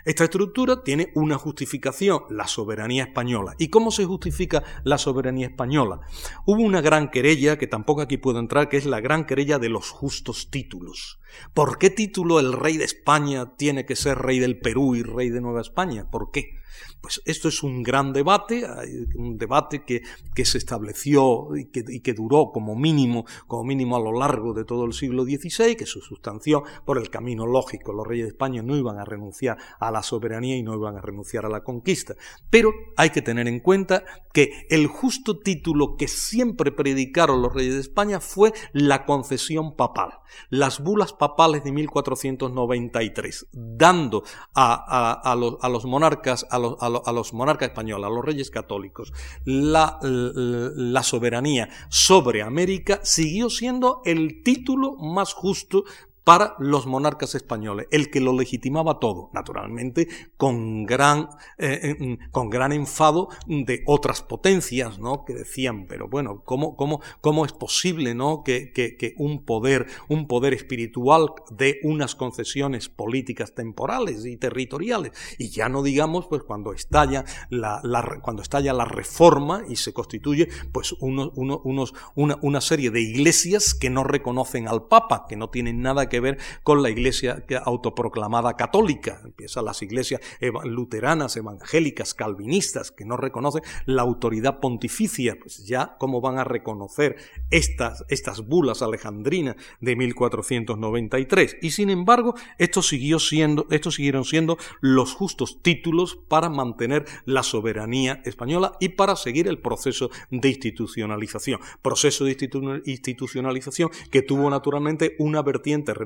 [0.06, 3.56] Esta estructura tiene una justificación, la soberanía española.
[3.58, 6.00] ¿Y cómo se justifica la soberanía española?
[6.44, 9.68] Hubo una gran querella, que tampoco aquí puedo entrar, que es la gran querella de
[9.68, 11.18] los justos títulos.
[11.54, 15.28] ¿Por qué título el rey de España tiene que ser rey del Perú y rey
[15.30, 16.08] de Nueva España?
[16.08, 16.52] ¿Por qué?
[17.00, 18.66] Pues esto es un gran debate,
[19.14, 20.02] un debate que,
[20.44, 24.64] se estableció y que, y que, duró como mínimo, como mínimo a lo largo de
[24.64, 27.92] todo el siglo XVI, que se sustanció por el camino lógico.
[27.92, 31.00] Los reyes de España no iban a renunciar a la soberanía y no iban a
[31.00, 32.14] renunciar a la conquista.
[32.50, 37.74] Pero hay que tener en cuenta que el justo título que siempre predicaron los reyes
[37.74, 40.10] de España fue la concesión papal.
[40.50, 47.68] Las bulas papales de 1493, dando a, los, a los, monarcas, a los, los, monarcas
[47.68, 49.12] españoles, a los reyes católicos,
[49.44, 55.84] la, la soberanía sobre América, siguió siendo el título más justo
[56.26, 62.50] para los monarcas españoles, el que lo legitimaba todo, naturalmente con gran, eh, eh, con
[62.50, 65.24] gran enfado de otras potencias, ¿no?
[65.24, 68.42] Que decían, pero bueno, ¿cómo, cómo, cómo es posible, ¿no?
[68.42, 75.50] Que, que, un poder, un poder espiritual de unas concesiones políticas temporales y territoriales, y
[75.50, 77.80] ya no digamos, pues cuando estalla la,
[78.20, 83.74] cuando estalla la reforma y se constituye, pues uno, unos, una, una serie de iglesias
[83.74, 88.54] que no reconocen al Papa, que no tienen nada que ver con la iglesia autoproclamada
[88.54, 89.20] católica.
[89.24, 90.20] Empiezan las iglesias
[90.64, 95.36] luteranas, evangélicas, calvinistas, que no reconocen la autoridad pontificia.
[95.40, 97.16] Pues ya, ¿cómo van a reconocer
[97.50, 101.58] estas, estas bulas alejandrinas de 1493?
[101.62, 107.42] Y sin embargo, esto siguió siendo, estos siguieron siendo los justos títulos para mantener la
[107.42, 111.60] soberanía española y para seguir el proceso de institucionalización.
[111.82, 112.36] Proceso de
[112.84, 116.05] institucionalización que tuvo naturalmente una vertiente religiosa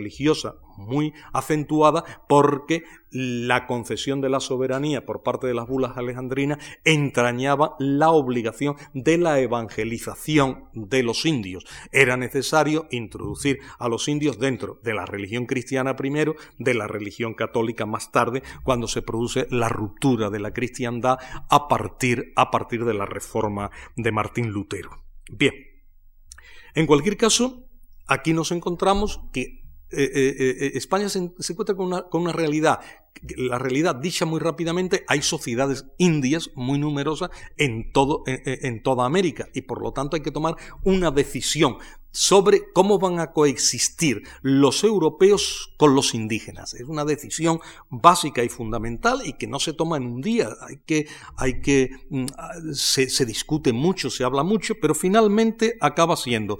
[0.77, 7.77] muy acentuada porque la concesión de la soberanía por parte de las bulas alejandrinas entrañaba
[7.79, 11.65] la obligación de la evangelización de los indios.
[11.93, 17.35] Era necesario introducir a los indios dentro de la religión cristiana primero, de la religión
[17.35, 22.85] católica más tarde, cuando se produce la ruptura de la cristiandad a partir, a partir
[22.85, 24.91] de la reforma de Martín Lutero.
[25.31, 25.55] Bien,
[26.75, 27.67] en cualquier caso,
[28.07, 29.60] aquí nos encontramos que
[29.93, 32.81] eh, eh, eh, España se, encuentra con una, con una, realidad,
[33.37, 39.49] la realidad dicha muy rápidamente, hay sociedades indias muy numerosas en, todo, en, toda América
[39.53, 41.77] y por lo tanto hay que tomar una decisión
[42.13, 46.75] sobre cómo van a coexistir los europeos con los indígenas.
[46.75, 50.49] Es una decisión básica y fundamental y que no se toma en un día.
[50.67, 51.07] Hay que,
[51.37, 52.27] hay que, mm,
[52.73, 56.59] se, se discute mucho, se habla mucho, pero finalmente acaba siendo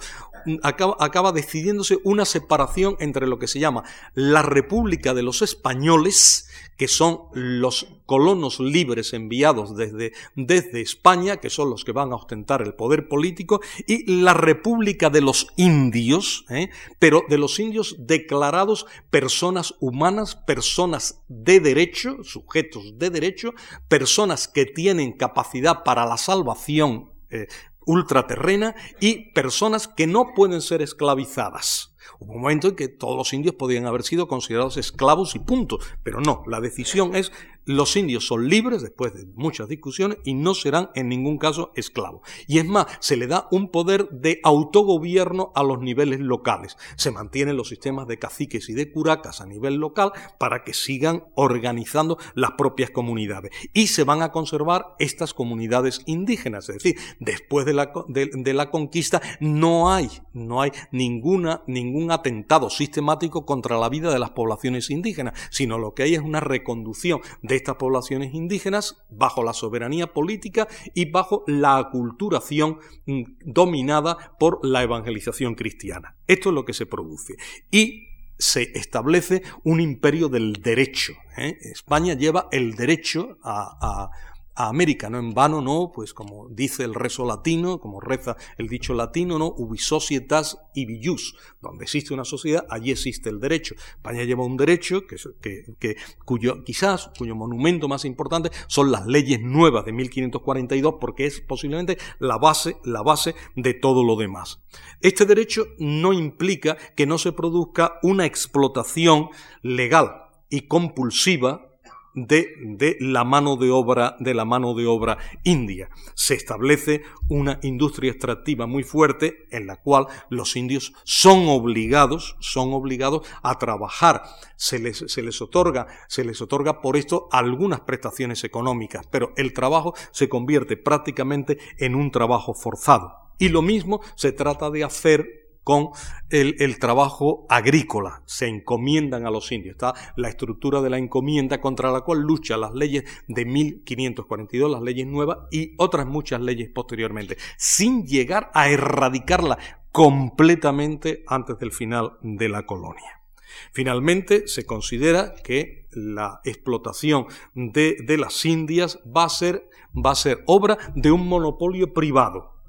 [0.63, 6.89] acaba, decidiéndose una separación entre lo que se llama la República de los Españoles, que
[6.89, 12.63] son los colonos libres enviados desde, desde España, que son los que van a ostentar
[12.63, 16.71] el poder político, y la República de los Indios, ¿eh?
[16.99, 23.53] pero de los indios declarados personas humanas, personas de derecho, sujetos de derecho,
[23.89, 27.47] personas que tienen capacidad para la salvación eh,
[27.87, 31.90] ultraterrena y personas que no pueden ser esclavizadas.
[32.19, 35.79] Hubo un momento en que todos los indios podían haber sido considerados esclavos y punto,
[36.03, 37.33] pero no, la decisión es
[37.67, 42.23] los indios son libres después de muchas discusiones y no serán en ningún caso esclavos.
[42.47, 46.77] Y es más, se le da un poder de autogobierno a los niveles locales.
[46.97, 51.25] Se mantienen los sistemas de caciques y de curacas a nivel local para que sigan
[51.35, 53.53] organizando las propias comunidades.
[53.73, 56.69] Y se van a conservar estas comunidades indígenas.
[56.69, 62.71] Es decir, después de la, de, la conquista no hay, no hay ninguna, ningún atentado
[62.71, 67.21] sistemático contra la vida de las poblaciones indígenas, sino lo que hay es una reconducción
[67.43, 74.65] de estas poblaciones indígenas bajo la soberanía política y bajo la aculturación mm, dominada por
[74.65, 76.17] la evangelización cristiana.
[76.27, 77.35] Esto es lo que se produce.
[77.71, 78.07] Y
[78.39, 81.13] se establece un imperio del derecho.
[81.37, 81.59] ¿eh?
[81.61, 84.11] España lleva el derecho a,
[84.55, 88.95] América, no en vano, no, pues como dice el rezo latino, como reza el dicho
[88.95, 93.75] latino, no, ubi societas ibi jus, donde existe una sociedad, allí existe el derecho.
[93.97, 99.85] España lleva un derecho que, cuyo quizás cuyo monumento más importante son las leyes nuevas
[99.85, 104.61] de 1542, porque es posiblemente la base, la base de todo lo demás.
[105.01, 109.29] Este derecho no implica que no se produzca una explotación
[109.63, 111.70] legal y compulsiva
[112.15, 115.91] de, la mano de obra de la mano de obra india.
[116.15, 122.73] Se establece una industria extractiva muy fuerte en la cual los indios son obligados, son
[122.73, 124.23] obligados a trabajar.
[124.57, 129.53] Se les, se les otorga, se les otorga por esto algunas prestaciones económicas, pero el
[129.53, 133.21] trabajo se convierte prácticamente en un trabajo forzado.
[133.39, 135.40] Y lo mismo se trata de hacer
[135.71, 135.91] con
[136.31, 138.25] el, trabajo agrícola.
[138.27, 139.75] Se encomiendan a los indios.
[139.75, 144.83] Está la estructura de la encomienda contra la cual lucha las leyes de 1542, las
[144.83, 149.59] leyes nuevas y otras muchas leyes posteriormente, sin llegar a erradicarla
[149.93, 153.23] completamente antes del final de la colonia.
[153.71, 160.17] Finalmente, se considera que la explotación de, de las Indias va a, ser, va a
[160.17, 162.60] ser obra de un monopolio privado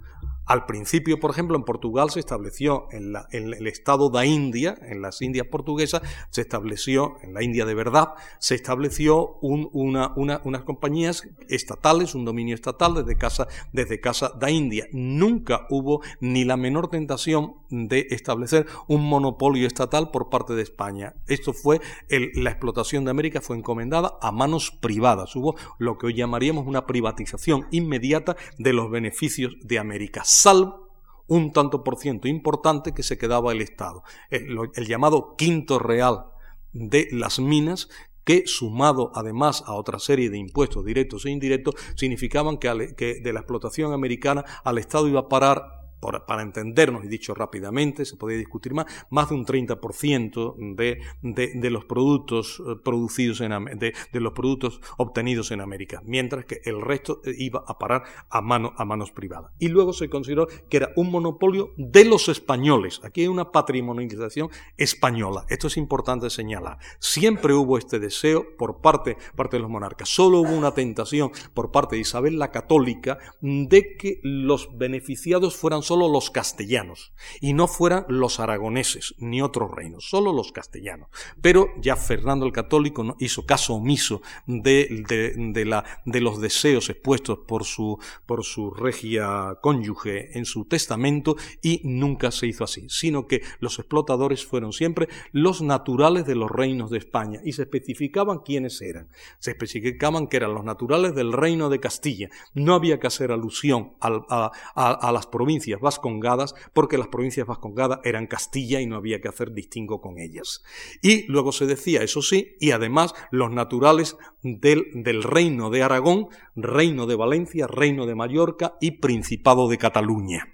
[0.46, 5.22] al principio, por ejemplo, en Portugal se estableció en, el estado de India, en las
[5.22, 12.26] Indias portuguesas, se estableció, en la India de verdad, se estableció unas compañías estatales, un
[12.26, 14.88] dominio estatal desde casa, desde casa de India.
[14.92, 21.16] Nunca hubo ni la menor tentación de establecer un monopolio estatal por parte de España.
[21.28, 21.80] Esto fue,
[22.10, 25.36] la explotación de América fue encomendada a manos privadas.
[25.36, 30.88] Hubo lo que hoy llamaríamos una privatización inmediata de los beneficios de América salvo
[31.27, 34.03] un tanto por ciento importante que se quedaba el Estado.
[34.29, 36.25] El, llamado quinto real
[36.71, 37.89] de las minas
[38.23, 43.39] que sumado además a otra serie de impuestos directos e indirectos, significaban que, de la
[43.39, 48.74] explotación americana al Estado iba a parar para entendernos, y dicho rápidamente, se podía discutir
[48.74, 54.20] más, más de un 30% de, de, de, los productos eh, producidos en de, de,
[54.20, 58.74] los productos obtenidos en América, mientras que el resto eh, iba a parar a, mano,
[58.78, 59.52] a manos privadas.
[59.60, 62.99] Y luego se consideró que era un monopolio de los españoles.
[63.04, 65.45] Aquí hay una patrimonialización española.
[65.49, 66.80] Esto es importante señalar.
[66.99, 70.10] Siempre hubo este deseo por parte, parte de los monarcas.
[70.10, 75.84] Solo hubo una tentación por parte de Isabel la Católica de que los beneficiados fueran
[75.92, 77.12] solo los castellanos
[77.42, 81.10] y no fueran los aragoneses ni otros reinos, solo los castellanos.
[81.42, 85.04] Pero ya Fernando el Católico hizo caso omiso de,
[85.36, 91.36] de, la, de, los deseos expuestos por su, por su regia cónyuge en su testamento
[91.62, 96.50] y nunca se hizo así, sino que los explotadores fueron siempre los naturales de los
[96.50, 99.10] reinos de España y se especificaban quiénes eran.
[99.39, 102.30] Se especificaban que eran los naturales del reino de Castilla.
[102.54, 108.27] No había que hacer alusión a, a las provincias vascongadas porque las provincias vascongadas eran
[108.27, 110.63] Castilla y no había que hacer distingo con ellas.
[111.01, 117.07] Y luego se decía, eso sí, y además los naturales del, reino de Aragón, reino
[117.07, 120.47] de Valencia, reino de Mallorca y principado de Cataluña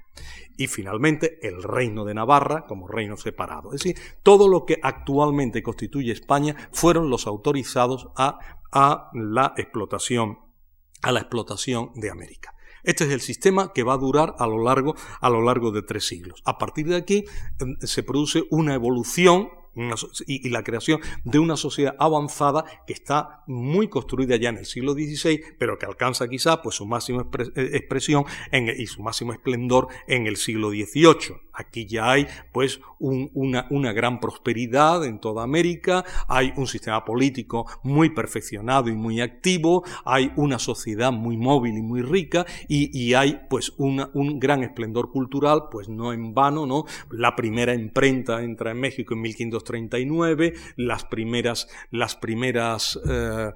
[0.59, 3.73] y finalmente el reino de Navarra como reino separado.
[3.73, 8.39] Es decir, todo lo que actualmente constituye España fueron los autorizados a,
[8.71, 10.39] a la explotación
[11.01, 12.53] a la explotación de América.
[12.87, 15.81] Este es el sistema que va a durar a lo largo, a lo largo de
[15.81, 16.41] tres siglos.
[16.45, 17.25] A partir de aquí
[17.59, 19.49] em, se produce una evolución
[20.25, 24.93] y, la creación de una sociedad avanzada que está muy construida ya en el siglo
[24.93, 30.25] XVI, pero que alcanza quizá pues, su máxima eh, expresión y su máximo esplendor en
[30.25, 31.46] el siglo XVIII.
[31.57, 37.65] Aquí ya hay pues una, una, gran prosperidad en toda América, hay un sistema político
[37.81, 43.15] muy perfeccionado y muy activo, hay una sociedad muy móvil y muy rica y, y
[43.15, 46.85] hay pues una, un gran esplendor cultural, pues no en vano, ¿no?
[47.09, 53.51] La primera imprenta entra en México en 1539, las primeras, las primeras eh,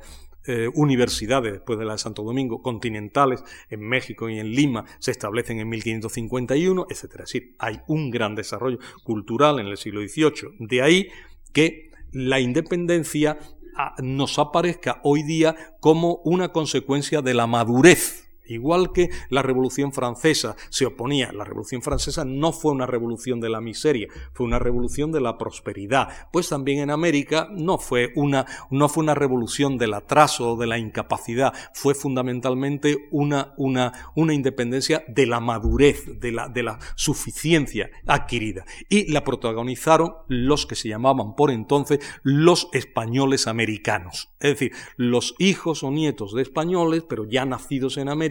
[0.46, 5.12] eh, universidades, después de la de Santo Domingo, continentales en México y en Lima, se
[5.12, 7.04] establecen en 1551, etc.
[7.04, 10.56] Es decir, hay un gran desarrollo cultural en el siglo XVIII.
[10.60, 11.08] De ahí
[11.54, 13.40] que la independencia
[13.78, 19.94] ah, nos aparezca hoy día como una consecuencia de la madurez Igual que la Revolución
[19.94, 24.60] Francesa se oponía, la Revolución Francesa no fue una revolución de la miseria, fue una
[24.60, 26.10] revolución de la prosperidad.
[26.32, 30.68] Pues también en América no fue una, no fue una revolución del atraso o de
[30.68, 36.80] la incapacidad, fue fundamentalmente una, una, una independencia de la madurez, de la, de la
[36.96, 38.66] suficiencia adquirida.
[38.90, 44.30] Y la protagonizaron los que se llamaban por entonces los españoles americanos.
[44.40, 48.31] Es decir, los hijos o nietos de españoles, pero ya nacidos en América,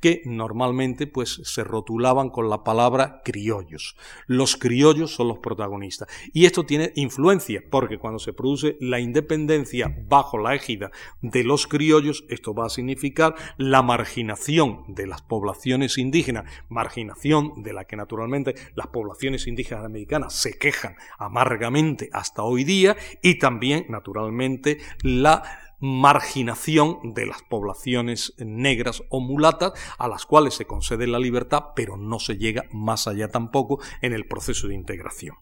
[0.00, 3.96] que normalmente pues se rotulaban con la palabra criollos.
[4.26, 6.08] Los criollos son los protagonistas.
[6.32, 10.90] Y esto tiene influencia, porque cuando se produce la independencia bajo la égida
[11.20, 17.72] de los criollos, esto va a significar la marginación de las poblaciones indígenas, marginación de
[17.72, 23.86] la que naturalmente las poblaciones indígenas americanas se quejan amargamente hasta hoy día, y también
[23.88, 25.42] naturalmente la
[25.84, 31.98] marginación de las poblaciones negras o mulatas a las cuales se concede la libertad, pero
[31.98, 35.36] no se llega más allá tampoco en el proceso de integración.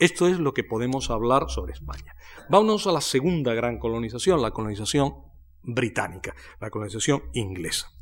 [0.00, 2.16] Esto es lo que podemos hablar sobre España.
[2.50, 5.14] Vámonos a la segunda gran colonización, la colonización
[5.62, 7.92] británica, la colonización inglesa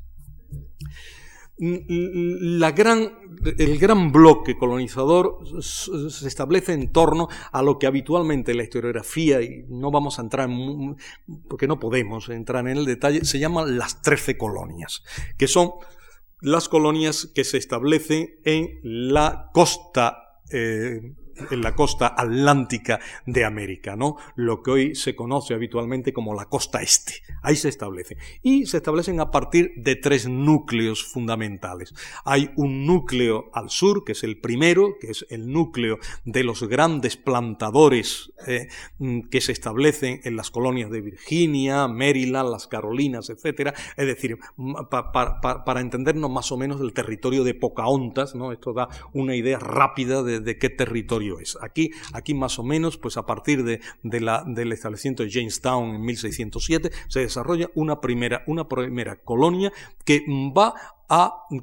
[1.58, 3.12] la gran,
[3.58, 9.42] el gran bloque colonizador se establece en torno a lo que habitualmente en la historiografía,
[9.42, 10.96] y no vamos a entrar, en,
[11.48, 15.04] porque no podemos entrar en el detalle, se llaman las trece colonias,
[15.36, 15.72] que son
[16.40, 21.14] las colonias que se establecen en la costa eh,
[21.50, 24.16] en la costa atlántica de América, ¿no?
[24.36, 27.14] Lo que hoy se conoce habitualmente como la costa este.
[27.42, 28.16] Ahí se establece.
[28.42, 31.94] Y se establecen a partir de tres núcleos fundamentales.
[32.24, 36.62] Hay un núcleo al sur, que es el primero, que es el núcleo de los
[36.64, 38.68] grandes plantadores eh,
[38.98, 43.74] mm, que se establecen en las colonias de Virginia, Maryland, las Carolinas, etc.
[43.96, 44.38] Es decir,
[45.64, 48.52] para entendernos más o menos el territorio de Pocahontas, ¿no?
[48.52, 51.58] Esto da una idea rápida de qué territorio es.
[51.60, 53.80] Aquí, aquí más o menos, pues a partir de,
[54.20, 59.72] la, del establecimiento de Jamestown en 1607, se desarrolla una primera, una primera colonia
[60.04, 60.24] que
[60.56, 60.74] va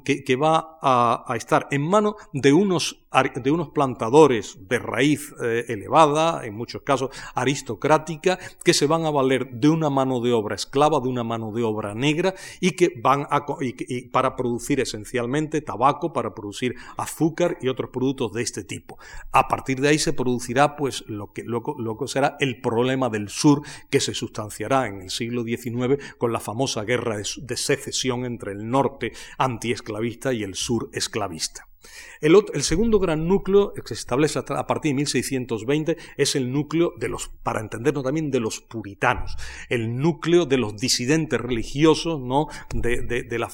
[0.04, 6.44] que, va a, estar en mano de unos, de unos plantadores de raíz eh, elevada,
[6.44, 11.00] en muchos casos aristocrática, que se van a valer de una mano de obra esclava,
[11.00, 16.12] de una mano de obra negra, y que van a, y, para producir esencialmente tabaco,
[16.12, 18.98] para producir azúcar y otros productos de este tipo.
[19.32, 23.62] A partir de ahí se producirá pues lo que luego, será el problema del sur
[23.90, 28.70] que se sustanciará en el siglo XIX con la famosa guerra de secesión entre el
[28.70, 31.69] norte antiesclavista y el sur esclavista.
[32.20, 37.08] El, segundo gran núcleo que se establece a partir de 1620 es el núcleo de
[37.08, 39.36] los, para entendernos también, de los puritanos,
[39.70, 42.48] el núcleo de los disidentes religiosos, ¿no?
[42.74, 43.48] De, la,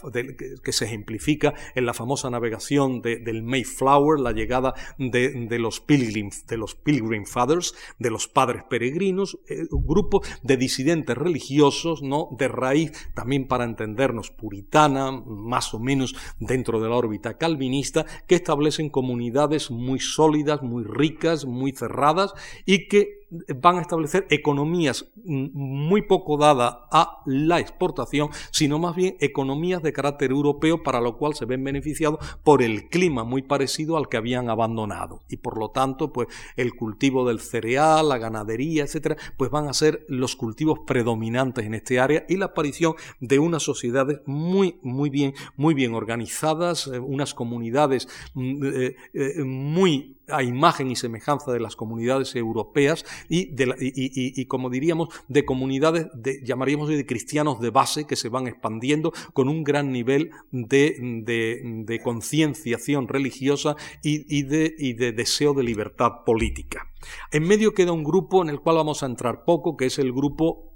[0.64, 6.56] que se ejemplifica en la famosa navegación del Mayflower, la llegada de, los Pilgrim, de
[6.56, 12.30] los Pilgrim Fathers, de los padres peregrinos, eh, un grupo de disidentes religiosos, ¿no?
[12.36, 18.34] De raíz, también para entendernos, puritana, más o menos dentro de la órbita calvinista, que
[18.36, 22.32] establecen comunidades muy sólidas, muy ricas, muy cerradas
[22.64, 23.25] y que
[23.57, 29.93] van a establecer economías muy poco dadas a la exportación, sino más bien economías de
[29.93, 34.16] carácter europeo para lo cual se ven beneficiados por el clima muy parecido al que
[34.16, 35.22] habían abandonado.
[35.28, 39.74] Y por lo tanto pues el cultivo del cereal, la ganadería, etcétera, pues van a
[39.74, 45.11] ser los cultivos predominantes en este área y la aparición de unas sociedades muy muy
[45.11, 51.53] bien muy bien organizadas, eh, unas comunidades mm, eh, eh, muy a imagen y semejanza
[51.53, 57.60] de las comunidades europeas y, de y, como diríamos, de comunidades, de, llamaríamos de cristianos
[57.60, 60.96] de base que se van expandiendo con un gran nivel de,
[61.86, 66.88] de concienciación religiosa y, de, y de deseo de libertad política.
[67.30, 70.12] En medio queda un grupo en el cual vamos a entrar poco, que es el
[70.12, 70.74] grupo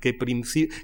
[0.00, 0.18] que,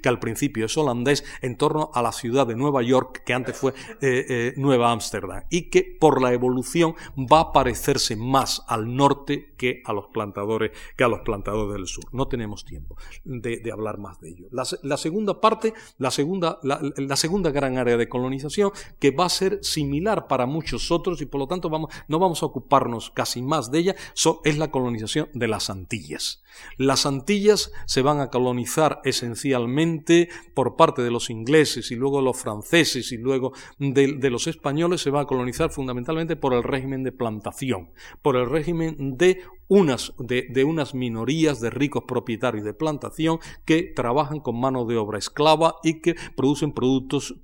[0.02, 3.56] que al principio es holandés en torno a la ciudad de Nueva York, que antes
[3.56, 8.94] fue eh, eh, Nueva Ámsterdam, y que por la evolución va a parecerse más al
[8.94, 12.04] norte que a los plantadores, que a los plantadores del sur.
[12.12, 14.46] No tenemos tiempo de, hablar más de ello.
[14.50, 19.58] La, segunda parte, la segunda, la, segunda gran área de colonización, que va a ser
[19.62, 23.70] similar para muchos otros y por lo tanto vamos, no vamos a ocuparnos casi más
[23.70, 23.96] de ella,
[24.44, 24.83] es la colonización
[25.32, 26.42] de las Antillas.
[26.76, 32.38] Las Antillas se van a colonizar esencialmente por parte de los ingleses y luego los
[32.38, 37.12] franceses y luego de, los españoles, se va a colonizar fundamentalmente por el régimen de
[37.12, 37.90] plantación,
[38.22, 44.40] por el régimen de unas, de, unas minorías de ricos propietarios de plantación que trabajan
[44.40, 47.34] con mano de obra esclava y que producen productos,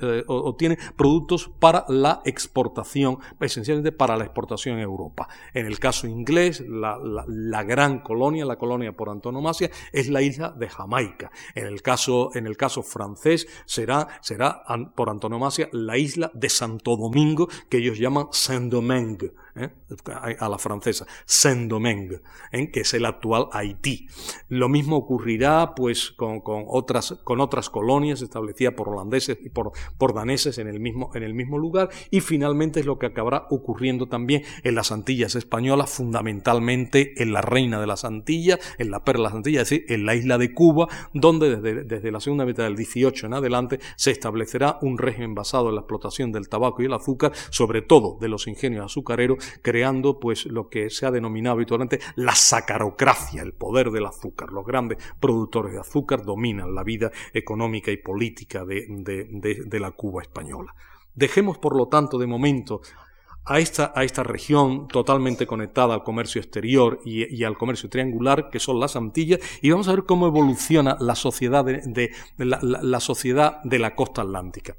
[0.00, 5.28] eh, o, tienen productos para la exportación, esencialmente para la exportación en Europa.
[5.54, 10.50] En el caso inglés, la, la, gran colonia, la colonia por antonomasia, es la isla
[10.50, 11.32] de Jamaica.
[11.56, 14.62] En el caso, en el caso francés será, será
[14.94, 19.32] por antonomasia la isla de Santo Domingo, que ellos llaman Saint-Domingue.
[19.56, 19.70] ¿Eh?
[20.38, 22.20] a la francesa, Saint-Domingue,
[22.52, 22.70] ¿eh?
[22.70, 24.08] que es el actual Haití.
[24.48, 29.72] Lo mismo ocurrirá pues con, otras, con otras colonias establecidas por holandeses y por,
[30.14, 34.06] daneses en el, mismo, en el mismo lugar y finalmente es lo que acabará ocurriendo
[34.08, 39.28] también en las Antillas españolas, fundamentalmente en la Reina de las Antillas, en la Perla
[39.28, 42.44] de las Antillas, es decir, en la isla de Cuba, donde desde, desde la segunda
[42.44, 46.82] mitad del 18 en adelante se establecerá un régimen basado en la explotación del tabaco
[46.82, 51.10] y el azúcar, sobre todo de los ingenios azucareros, creando pues lo que se ha
[51.10, 54.52] denominado habitualmente la sacarocracia, el poder del azúcar.
[54.52, 60.74] Los grandes productores de azúcar dominan la vida económica y política de, la Cuba española.
[61.14, 62.80] Dejemos, por lo tanto, de momento
[63.44, 68.60] a esta, a esta, región totalmente conectada al comercio exterior y, al comercio triangular, que
[68.60, 73.78] son las Antillas, y vamos a ver cómo evoluciona la sociedad de, la, sociedad de
[73.78, 74.76] la costa atlántica.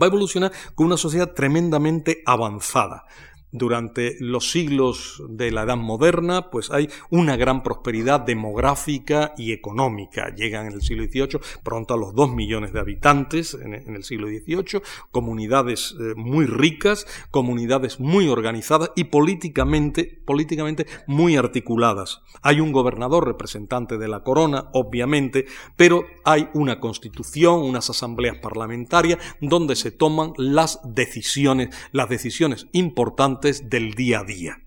[0.00, 3.04] Va a evolucionar con una sociedad tremendamente avanzada
[3.52, 10.34] durante los siglos de la Edad Moderna, pues hay una gran prosperidad demográfica y económica.
[10.34, 14.28] Llegan en el siglo XVIII pronto a los dos millones de habitantes en, el siglo
[14.28, 22.22] XVIII, comunidades eh, muy ricas, comunidades muy organizadas y políticamente, políticamente muy articuladas.
[22.40, 25.44] Hay un gobernador representante de la corona, obviamente,
[25.76, 33.41] pero hay una constitución, unas asambleas parlamentarias donde se toman las decisiones, las decisiones importantes
[33.42, 34.58] del día a día.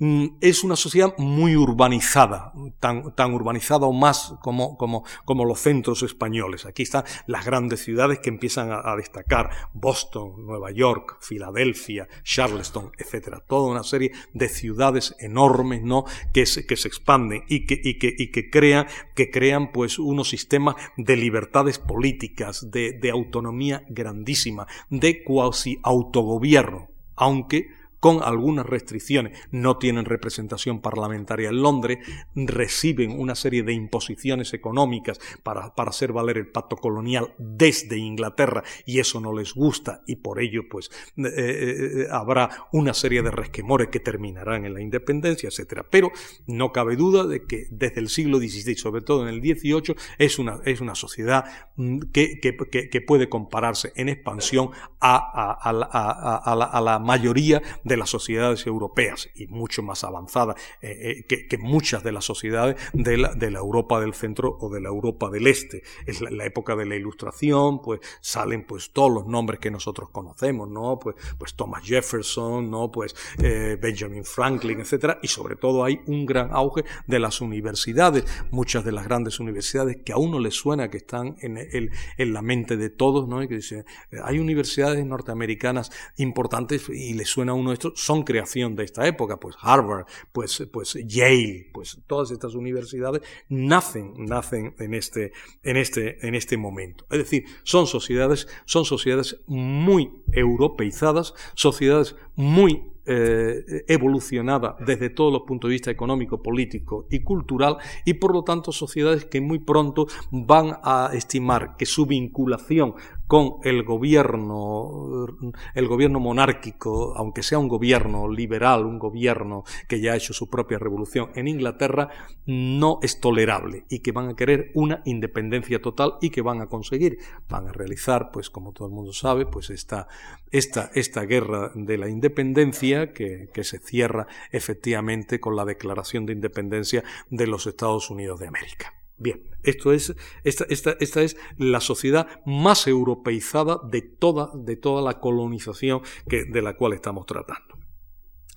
[0.00, 5.58] Mm, es una sociedad muy urbanizada, tan, tan urbanizada o más como, como, como, los
[5.58, 6.66] centros españoles.
[6.66, 13.38] Aquí están las grandes ciudades que empiezan a, destacar, Boston, Nueva York, Filadelfia, Charleston, etc.
[13.48, 16.04] Toda una serie de ciudades enormes, ¿no?
[16.32, 18.86] Que se, que se expanden y que, y que, y que crean,
[19.16, 26.88] que crean pues unos sistemas de libertades políticas, de, de autonomía grandísima, de cuasi autogobierno,
[27.16, 29.38] aunque con algunas restricciones.
[29.50, 31.98] No tienen representación parlamentaria en Londres,
[32.34, 38.98] reciben una serie de imposiciones económicas para, hacer valer el pacto colonial desde Inglaterra y
[38.98, 43.88] eso no les gusta y por ello pues eh, eh, habrá una serie de resquemores
[43.88, 45.86] que terminarán en la independencia, etcétera.
[45.90, 46.12] Pero
[46.46, 50.38] no cabe duda de que desde el siglo XVI, sobre todo en el XVIII, es
[50.38, 51.44] una, es una sociedad
[51.76, 54.70] mm, que, que, puede compararse en expansión
[55.00, 62.02] a, a, la, mayoría de las sociedades europeas y mucho más avanzada eh, que, muchas
[62.04, 65.46] de las sociedades de la, de la, Europa del centro o de la Europa del
[65.46, 65.82] este.
[66.06, 70.68] Es la, época de la ilustración, pues salen pues todos los nombres que nosotros conocemos,
[70.68, 70.98] ¿no?
[70.98, 72.90] Pues, pues Thomas Jefferson, ¿no?
[72.90, 78.24] Pues eh, Benjamin Franklin, etcétera, y sobre todo hay un gran auge de las universidades,
[78.50, 82.32] muchas de las grandes universidades que a uno le suena que están en, el, en
[82.32, 83.42] la mente de todos, ¿no?
[83.42, 83.84] Y que dice,
[84.22, 89.56] hay universidades norteamericanas importantes y le suena a uno son creación de esta época, pues
[89.60, 96.34] Harvard, pues, pues Yale, pues todas estas universidades nacen, nacen en este, en este, en
[96.34, 97.04] este momento.
[97.10, 105.44] Es decir, son sociedades, son sociedades muy europeizadas, sociedades muy eh, evolucionada desde todos los
[105.46, 110.08] puntos de vista económico, político y cultural y por lo tanto sociedades que muy pronto
[110.30, 112.96] van a estimar que su vinculación
[113.28, 115.26] con el gobierno,
[115.74, 120.48] el gobierno monárquico, aunque sea un gobierno liberal, un gobierno que ya ha hecho su
[120.48, 122.08] propia revolución en Inglaterra,
[122.46, 126.68] no es tolerable y que van a querer una independencia total y que van a
[126.68, 127.18] conseguir,
[127.50, 130.08] van a realizar, pues como todo el mundo sabe, pues esta,
[130.50, 136.32] esta, esta guerra de la independencia que, que se cierra efectivamente con la declaración de
[136.32, 138.97] independencia de los Estados Unidos de América.
[139.18, 146.76] Bien, esta, es la sociedad más europeizada de toda, de toda la colonización de la
[146.76, 147.78] cual estamos tratando.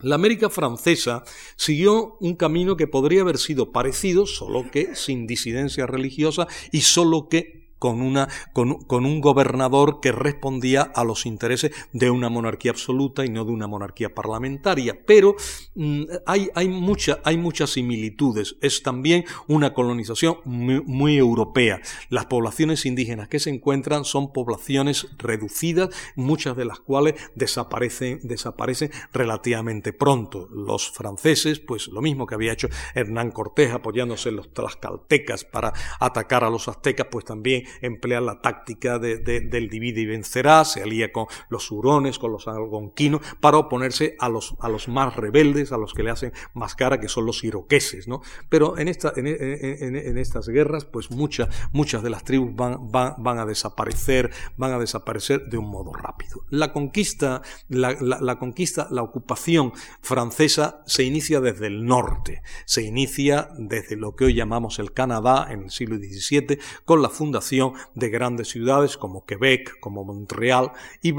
[0.01, 1.23] La América francesa
[1.55, 7.27] siguió un camino que podría haber sido parecido, solo que sin disidencia religiosa y solo
[7.29, 12.69] que con, una, con, con, un gobernador que respondía a los intereses de una monarquía
[12.69, 15.03] absoluta y no de una monarquía parlamentaria.
[15.03, 15.35] Pero
[15.73, 18.55] mm, hay, hay, mucha, hay muchas similitudes.
[18.61, 21.81] Es también una colonización muy, europea.
[22.09, 28.91] Las poblaciones indígenas que se encuentran son poblaciones reducidas, muchas de las cuales desaparecen, desaparecen
[29.11, 30.47] relativamente pronto.
[30.51, 35.73] Los franceses, pues lo mismo que había hecho Hernán Cortés apoyándose en los tlaxcaltecas para
[35.99, 41.11] atacar a los aztecas, pues también emplea la táctica del divide y vencerá, se alía
[41.11, 45.77] con los hurones, con los algonquinos, para oponerse a los, a los más rebeldes, a
[45.77, 48.21] los que le hacen más cara, que son los iroqueses, ¿no?
[48.49, 53.45] Pero en, esta, en, estas guerras, pues muchas, muchas de las tribus van, van, a
[53.45, 56.45] desaparecer, van a desaparecer de un modo rápido.
[56.49, 63.49] La conquista, la, la conquista, la ocupación francesa se inicia desde el norte, se inicia
[63.57, 67.60] desde lo que hoy llamamos el Canadá en el siglo XVII, con la fundación
[67.95, 71.11] de grandes ciudades como Quebec, como Montreal, y,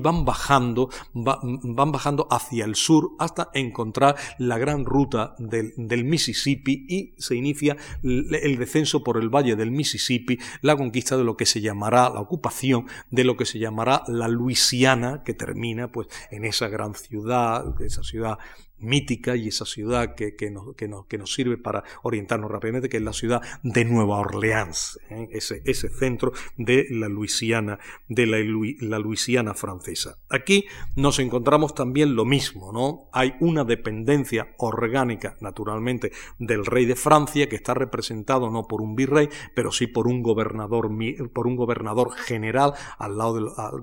[0.00, 7.14] van bajando, van bajando hacia el sur hasta encontrar la gran ruta del, Mississippi y
[7.18, 11.60] se inicia el descenso por el valle del Mississippi, la conquista de lo que se
[11.60, 16.68] llamará la ocupación de lo que se llamará la Luisiana, que termina pues en esa
[16.68, 18.38] gran ciudad, esa ciudad
[18.78, 22.98] mítica y esa ciudad que, que, nos, que, que, nos, sirve para orientarnos rápidamente, que
[22.98, 25.28] es la ciudad de Nueva Orleans, ¿eh?
[25.32, 28.38] ese, ese, centro de la Luisiana, de la,
[28.80, 30.18] la, Luisiana francesa.
[30.28, 30.66] Aquí
[30.96, 33.08] nos encontramos también lo mismo, ¿no?
[33.12, 38.94] Hay una dependencia orgánica, naturalmente, del rey de Francia, que está representado no por un
[38.94, 40.90] virrey, pero sí por un gobernador,
[41.32, 43.34] por un gobernador general, al lado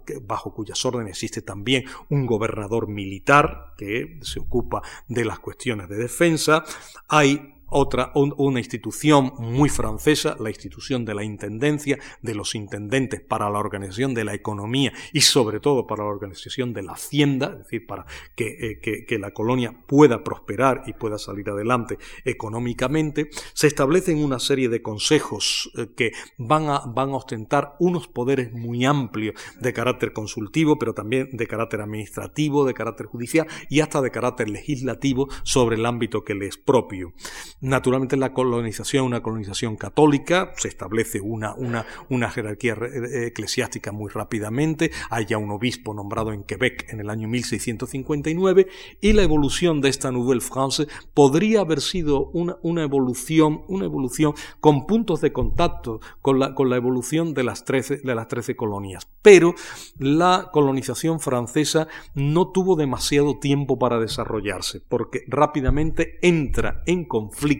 [0.05, 5.89] de, bajo cuyas órdenes existe también un gobernador militar que se ocupa de las cuestiones
[5.89, 6.63] de defensa.
[7.07, 13.49] Hay otra, una institución muy francesa, la institución de la Intendencia, de los intendentes para
[13.49, 17.57] la organización de la economía y sobre todo para la organización de la hacienda, es
[17.63, 18.05] decir, para
[18.35, 24.69] que, eh, la colonia pueda prosperar y pueda salir adelante económicamente, se establecen una serie
[24.69, 30.13] de consejos eh, que van a, van a ostentar unos poderes muy amplios de carácter
[30.13, 35.77] consultivo, pero también de carácter administrativo, de carácter judicial y hasta de carácter legislativo sobre
[35.77, 37.13] el ámbito que les es propio.
[37.61, 44.09] Naturalmente la colonización, una colonización católica, se establece una, una, una jerarquía eh, eclesiástica muy
[44.09, 48.67] rápidamente, hay ya un obispo nombrado en Quebec en el año 1659
[48.99, 54.33] y la evolución de esta Nouvelle France podría haber sido una, una evolución, una evolución
[54.59, 58.55] con puntos de contacto con la, con la evolución de las, 13, de las 13
[58.55, 59.07] colonias.
[59.21, 59.53] Pero
[59.99, 67.50] la colonización francesa no tuvo demasiado tiempo para desarrollarse, porque rápidamente entra en conflicto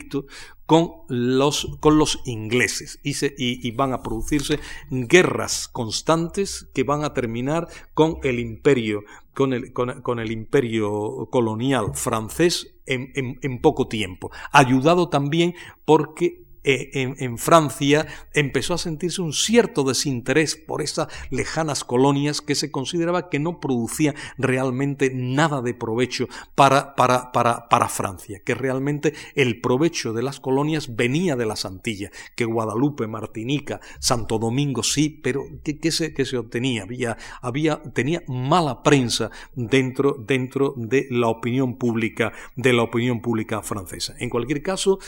[0.65, 2.99] con los, con los ingleses.
[3.03, 9.53] Y, y, van a producirse guerras constantes que van a terminar con el imperio, con
[9.53, 18.07] el, con, el imperio colonial francés en poco tiempo, ayudado también porque eh, en, Francia
[18.33, 23.59] empezó a sentirse un cierto desinterés por esas lejanas colonias que se consideraba que no
[23.59, 30.21] producían realmente nada de provecho para, para, para, para Francia, que realmente el provecho de
[30.21, 36.13] las colonias venía de las Antillas, que Guadalupe, Martinica, Santo Domingo sí, pero ¿qué, se,
[36.25, 36.83] se, obtenía?
[36.83, 43.61] Había, había, tenía mala prensa dentro, dentro de la opinión pública, de la opinión pública
[43.63, 44.15] francesa.
[44.19, 44.99] En cualquier caso,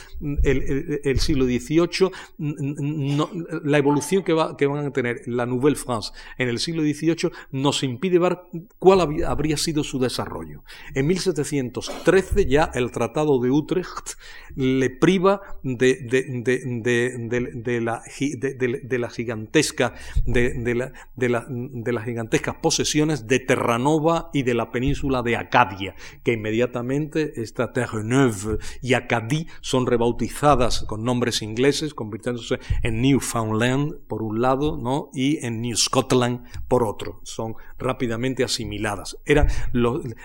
[0.43, 6.11] el, el siglo 18 la evolución que, va, que, van a tener la Nouvelle France
[6.37, 8.39] en el siglo XVIII nos impide ver
[8.79, 10.63] cuál habría sido su desarrollo.
[10.93, 14.17] En 1713 ya el Tratado de Utrecht
[14.55, 19.93] le priva de, de, la, de, la, gigantesca
[20.25, 26.33] de, la, de, las gigantescas posesiones de Terranova y de la península de Acadia, que
[26.33, 34.21] inmediatamente esta Terre Neuve y Acadie son rebautizadas con nombres ingleses, convirtiéndose en Newfoundland por
[34.21, 35.09] un lado ¿no?
[35.13, 37.19] y en New Scotland por otro.
[37.23, 39.17] Son rápidamente asimiladas.
[39.25, 39.47] Era,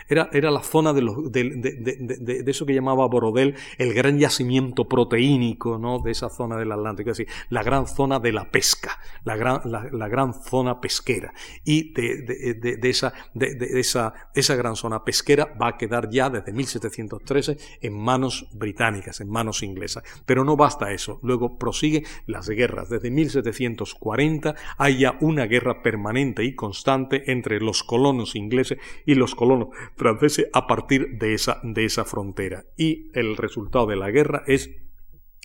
[0.08, 5.98] era, era la zona de, de, eso que llamaba Borodel el gran yacimiento proteínico ¿no?
[5.98, 9.60] de esa zona del Atlántico, es decir, la gran zona de la pesca, la gran,
[9.64, 11.32] la, gran zona pesquera.
[11.64, 17.58] Y de, esa, de, esa, esa gran zona pesquera va a quedar ya desde 1713
[17.80, 20.04] en manos británicas, en manos inglesas.
[20.26, 21.20] Pero no basta eso.
[21.22, 22.88] Luego prosiguen las guerras.
[22.88, 29.34] Desde 1740 hay ya una guerra permanente y constante entre los colonos ingleses y los
[29.34, 32.64] colonos franceses a partir de esa, de esa frontera.
[32.76, 34.70] Y el resultado de la guerra es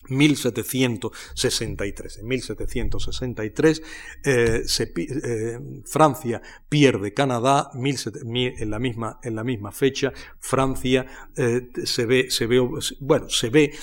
[0.10, 2.20] 1763.
[2.20, 3.82] En 1763
[4.26, 11.06] eh, eh, Francia pierde Canadá, en, la misma, en la misma fecha Francia
[11.36, 12.62] eh, se, ve, se, ve,
[13.00, 13.74] bueno, se ve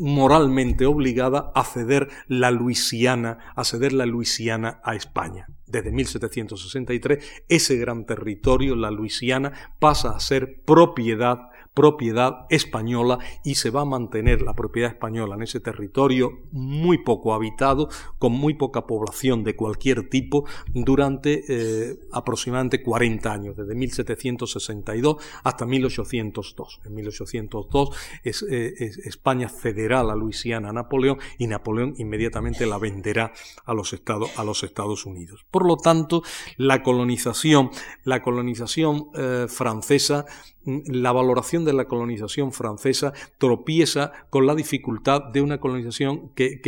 [0.00, 5.46] moralmente obligada a ceder la Luisiana, a ceder la Luisiana a España.
[5.66, 13.68] Desde 1763, ese gran territorio, la Luisiana, pasa a ser propiedad propiedad española y se
[13.68, 18.86] va a mantener la propiedad española en ese territorio muy poco habitado, con muy poca
[18.86, 26.80] población de cualquier tipo, durante eh, aproximadamente 40 años, desde 1762 hasta 1802.
[26.86, 27.90] En 1802
[28.24, 28.74] es, eh,
[29.04, 33.34] España cederá la Luisiana a Napoleón y Napoleón inmediatamente la venderá
[33.66, 35.44] a los Estados, a los Estados Unidos.
[35.50, 36.22] Por lo tanto,
[36.56, 37.68] la colonización,
[38.02, 40.24] la colonización eh, francesa
[40.66, 46.60] la valoración de la colonización francesa tropieza con la dificultad de una colonización que,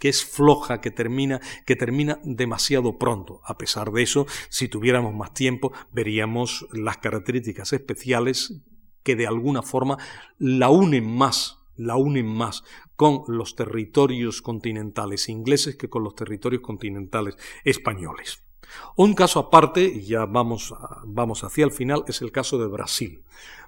[0.00, 3.40] es floja, que termina, que termina demasiado pronto.
[3.44, 8.62] A pesar de eso, si tuviéramos más tiempo, veríamos las características especiales
[9.02, 9.98] que de alguna forma
[10.38, 12.62] la unen más la unen más
[12.96, 18.44] con los territorios continentales ingleses que con los territorios continentales españoles.
[18.96, 23.22] Un caso aparte, y ya vamos, vamos hacia el final, es el caso de Brasil.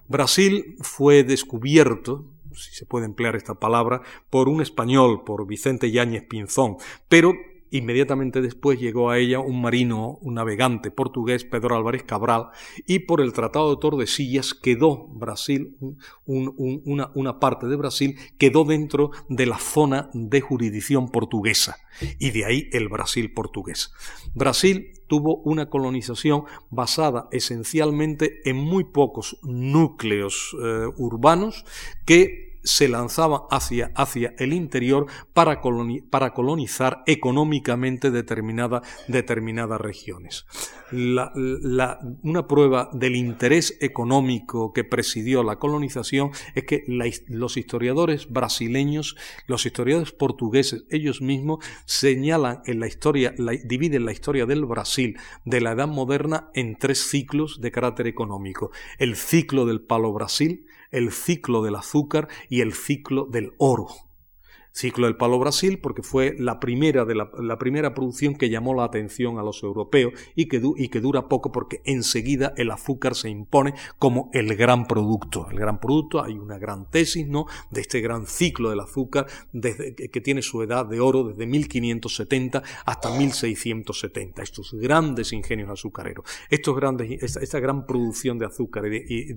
[0.09, 6.25] Brasil fue descubierto, si se puede emplear esta palabra, por un español, por Vicente Yáñez
[6.25, 6.77] Pinzón,
[7.09, 7.35] pero
[7.71, 12.49] Inmediatamente después llegó a ella un marino, un navegante portugués, Pedro Álvarez Cabral,
[12.87, 15.77] y por el Tratado de Tordesillas quedó Brasil,
[16.25, 21.77] una, una parte de Brasil quedó dentro de la zona de jurisdicción portuguesa,
[22.21, 23.93] y de ahí el Brasil portugués.
[24.35, 31.65] Brasil tuvo una colonización basada esencialmente en muy pocos núcleos eh, urbanos
[32.05, 35.61] que se lanzaba hacia, hacia el interior para,
[36.11, 40.47] para colonizar económicamente determinada, determinadas regiones.
[40.91, 46.85] una prueba del interés económico que presidió la colonización es que
[47.29, 53.33] los historiadores brasileños, los historiadores portugueses, ellos mismos señalan en la historia,
[53.65, 58.73] dividen la historia del Brasil de la Edad Moderna en tres ciclos de carácter económico.
[58.99, 64.06] El ciclo del palo Brasil, el ciclo del azúcar y el ciclo del oro.
[64.77, 68.85] Ciclo del Palo Brasil, porque fue la primera, de la, primera producción que llamó la
[68.85, 73.31] atención a los europeos y que, y que dura poco porque enseguida el azúcar se
[73.31, 75.49] impone como el gran producto.
[75.51, 77.47] El gran producto, hay una gran tesis ¿no?
[77.71, 82.63] de este gran ciclo del azúcar desde, que tiene su edad de oro desde 1570
[82.85, 84.43] hasta 1670.
[84.43, 89.35] Estos grandes ingenios azucareros, estos grandes, esta, gran producción de azúcar y,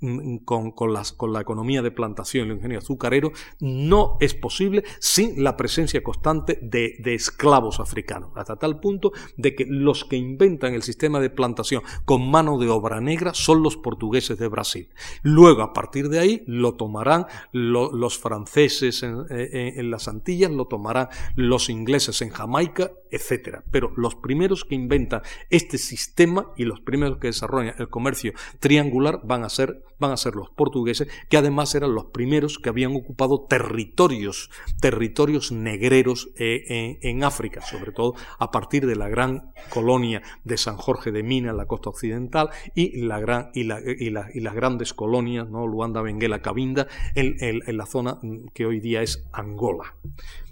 [0.00, 4.34] mm, con, con, las, con la economía de plantación y el ingenio azucarero no es
[4.34, 4.55] posible
[4.98, 10.74] sin la presencia constante de, esclavos africanos, hasta tal punto de que los que inventan
[10.74, 14.90] el sistema de plantación con mano de obra negra son los portugueses de Brasil.
[15.22, 21.68] Luego, a partir de ahí, lo tomarán los franceses en, las Antillas, lo tomarán los
[21.68, 23.60] ingleses en Jamaica, etc.
[23.70, 29.20] Pero los primeros que inventan este sistema y los primeros que desarrollan el comercio triangular
[29.24, 32.94] van a ser, van a ser los portugueses, que además eran los primeros que habían
[32.94, 34.45] ocupado territorios
[34.80, 40.76] territorios, negreros eh, en, África, sobre todo a partir de la gran colonia de San
[40.76, 45.66] Jorge de Mina en la costa occidental y, la gran, y, las grandes colonias, ¿no?
[45.66, 48.18] Luanda, Benguela, Cabinda, en la zona
[48.54, 49.94] que hoy día es Angola.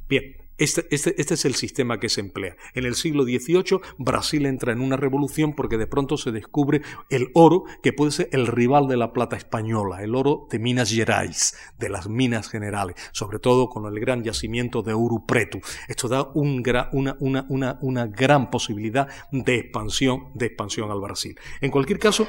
[0.08, 2.56] Bien, este, este, este, es el sistema que se emplea.
[2.74, 7.28] En el siglo XVIII Brasil entra en una revolución porque de pronto se descubre el
[7.34, 11.56] oro que puede ser el rival de la plata española, el oro de Minas Gerais,
[11.78, 15.58] de las minas generales, sobre todo con el gran yacimiento de Ouro Preto.
[15.88, 21.38] Esto da un una, una, una, una gran posibilidad de expansión, de expansión al Brasil.
[21.60, 22.26] En cualquier caso,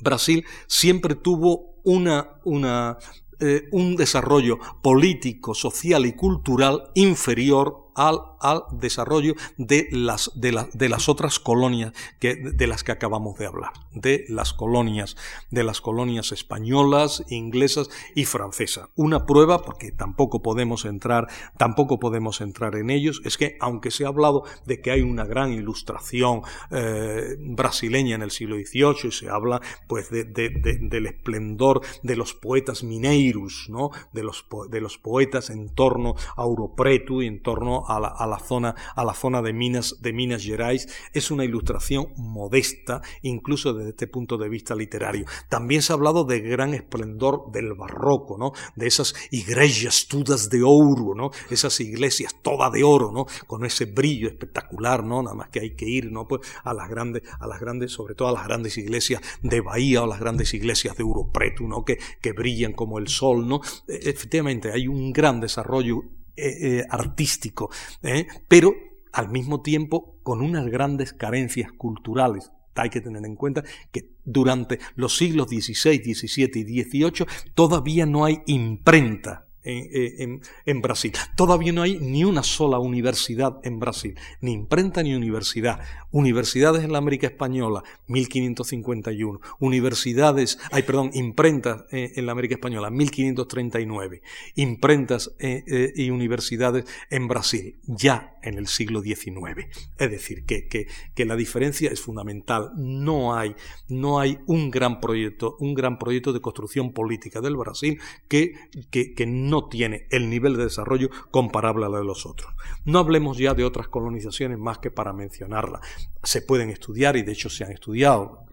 [0.00, 2.98] Brasil siempre tuvo una, una
[3.40, 10.88] eh, un desarrollo político, social y cultural inferior al, al desarrollo de las, de, de
[10.88, 15.16] las otras colonias que, de las que acabamos de hablar, de las colonias,
[15.50, 18.88] de las colonias españolas, inglesas y francesas.
[18.94, 21.26] Una prueba, porque tampoco podemos entrar,
[21.56, 25.24] tampoco podemos entrar en ellos, es que aunque se ha hablado de que hay una
[25.24, 31.80] gran ilustración eh, brasileña en el siglo XVIII y se habla pues de, del esplendor
[32.04, 33.90] de los poetas mineiros, ¿no?
[34.12, 38.74] de, los, de los poetas en torno a Europreto y en torno a la, zona,
[38.94, 44.06] a la zona de Minas, de Minas Gerais es una ilustración modesta, incluso desde este
[44.06, 45.24] punto de vista literario.
[45.48, 48.52] También se ha hablado de gran esplendor del barroco, ¿no?
[48.76, 51.30] de esas iglesias todas de oro, ¿no?
[51.50, 53.26] esas iglesias todas de oro, ¿no?
[53.46, 55.22] con ese brillo espectacular, ¿no?
[55.22, 56.28] nada más que hay que ir ¿no?
[56.28, 60.02] pues a las grandes, a las grandes, sobre todo a las grandes iglesias de Bahía
[60.02, 61.84] o las grandes iglesias de Europreto, ¿no?
[61.84, 63.48] que, que brillan como el sol.
[63.48, 63.60] ¿no?
[63.86, 66.02] E, efectivamente, hay un gran desarrollo
[66.38, 67.70] eh, eh, artístico,
[68.02, 68.26] ¿eh?
[68.46, 68.74] pero
[69.12, 72.52] al mismo tiempo con unas grandes carencias culturales.
[72.74, 78.24] Hay que tener en cuenta que durante los siglos XVI, XVII y XVIII todavía no
[78.24, 81.12] hay imprenta en, Brasil.
[81.36, 85.80] Todavía no hay ni una sola universidad en Brasil, ni imprenta ni universidad.
[86.10, 89.40] Universidades en la América Española, 1551.
[89.58, 94.22] Universidades, hay perdón, imprentas eh, en la América Española, 1539.
[94.54, 99.66] Imprentas eh, eh, y universidades en Brasil, ya en el siglo XIX.
[99.98, 102.70] Es decir, que, que, la diferencia es fundamental.
[102.76, 103.54] No hay,
[103.88, 108.54] no hay un gran proyecto, un gran proyecto de construcción política del Brasil que,
[108.90, 112.52] que, que no tiene el nivel de desarrollo comparable a lo de los otros.
[112.84, 115.80] No hablemos ya de otras colonizaciones más que para mencionarlas.
[116.22, 118.47] Se pueden estudiar y de hecho se han estudiado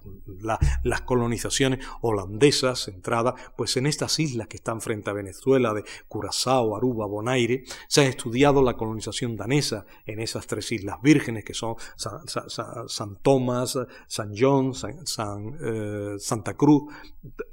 [0.84, 6.76] las colonizaciones holandesas centradas pues en estas islas que están frente a Venezuela de Curazao,
[6.76, 7.64] Aruba, Bonaire.
[7.88, 13.78] Se ha estudiado la colonización danesa en esas tres islas vírgenes que son San, Tomás,
[14.08, 16.94] San John, San, eh, Santa Cruz.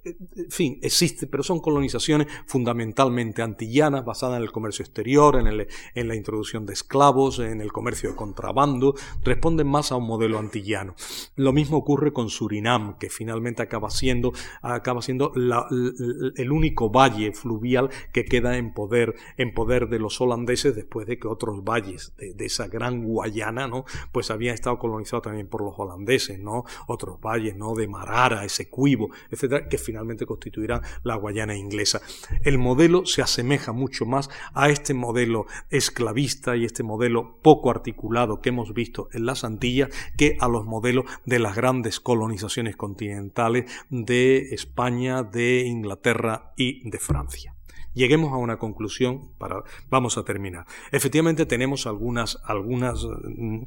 [0.05, 5.69] En fin, existe, pero son colonizaciones fundamentalmente antillanas basadas en el comercio exterior, en, el,
[5.95, 8.95] en la introducción de esclavos, en el comercio de contrabando.
[9.23, 10.95] Responden más a un modelo antillano.
[11.37, 14.33] Lo mismo ocurre con Surinam, que finalmente acaba siendo,
[14.63, 20.75] acaba siendo el único valle fluvial que queda en poder, en poder de los holandeses
[20.75, 23.85] después de que otros valles de, esa gran Guayana, ¿no?
[24.11, 26.65] Pues habían estado colonizados también por los holandeses, ¿no?
[26.89, 27.75] Otros valles, ¿no?
[27.75, 32.01] De Marara, Esequibo, etcétera, que finalmente constituirán la Guayana inglesa.
[32.43, 38.41] El modelo se asemeja mucho más a este modelo esclavista y este modelo poco articulado
[38.41, 42.01] que hemos visto en las Antillas que a los modelos de las grandes
[42.33, 47.55] colonizaciones continentales de España, de Inglaterra y de Francia.
[47.95, 50.65] Lleguemos a una conclusión para vamos a terminar.
[50.93, 53.65] Efectivamente tenemos algunas algunas mm,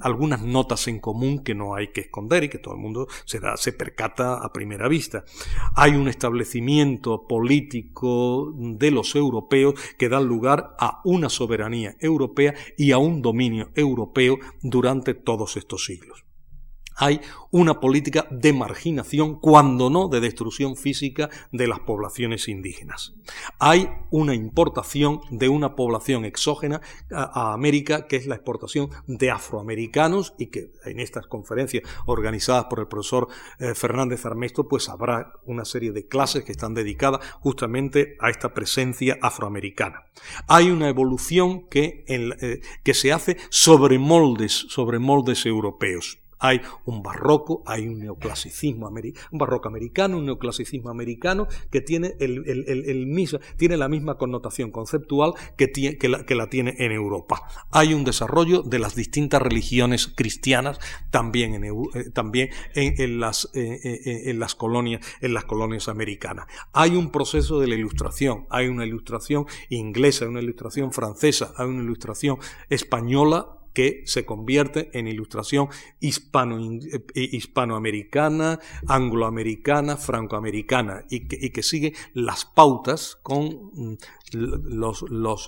[0.00, 3.38] algunas notas en común que no hay que esconder y que todo el mundo se
[3.38, 5.24] da se percata a primera vista.
[5.76, 12.90] Hay un establecimiento político de los europeos que da lugar a una soberanía europea y
[12.90, 16.25] a un dominio europeo durante todos estos siglos
[16.96, 17.20] hay
[17.50, 23.14] una política de marginación, cuando no de destrucción física de las poblaciones indígenas.
[23.58, 26.80] Hay una importación de una población exógena
[27.10, 32.80] a, América, que es la exportación de afroamericanos, y que en estas conferencias organizadas por
[32.80, 33.28] el profesor
[33.58, 38.54] eh, Fernández Armesto, pues habrá una serie de clases que están dedicadas justamente a esta
[38.54, 40.06] presencia afroamericana.
[40.46, 46.18] Hay una evolución que, eh, que se hace sobre moldes, sobre moldes europeos.
[46.38, 52.14] Hay un barroco, hay un neoclasicismo americano, un barroco americano, un neoclasicismo americano que tiene,
[52.20, 55.70] el, mismo, tiene la misma connotación conceptual que,
[56.08, 57.42] la, que, la, tiene en Europa.
[57.70, 60.78] Hay un desarrollo de las distintas religiones cristianas
[61.10, 66.46] también en, eh, también en, las, eh, eh, en, las colonias, en las colonias americanas.
[66.72, 71.82] Hay un proceso de la ilustración, hay una ilustración inglesa, una ilustración francesa, hay una
[71.82, 75.68] ilustración española que se convierte en ilustración
[76.00, 78.58] hispano, eh, hispanoamericana,
[78.88, 83.96] angloamericana, francoamericana y que, sigue las pautas con mm,
[84.32, 85.04] los,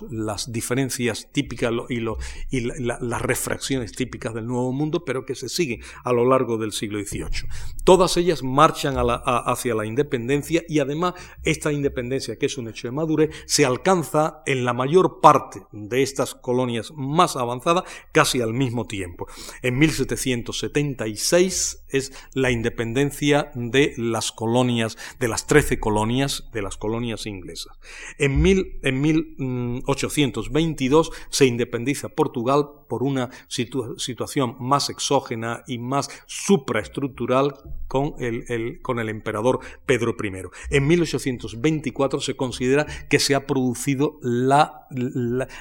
[0.09, 2.17] las diferencias típicas y, lo,
[2.49, 6.71] y las refracciones típicas del Nuevo Mundo, pero que se siguen a lo largo del
[6.71, 7.49] siglo XVIII.
[7.83, 11.13] Todas ellas marchan hacia la independencia y además
[11.43, 16.01] esta independencia, que es un hecho de madurez, se alcanza en la mayor parte de
[16.01, 19.27] estas colonias más avanzadas casi al mismo tiempo.
[19.61, 27.25] En 1776 es la independencia de las colonias, de las trece colonias, de las colonias
[27.25, 27.77] inglesas.
[28.17, 28.41] En
[28.83, 37.53] en 1822 se independiza Portugal por una situación más exógena y más supraestructural
[37.87, 40.31] con el, con el emperador Pedro I.
[40.69, 44.87] En 1824 se considera que se ha producido la,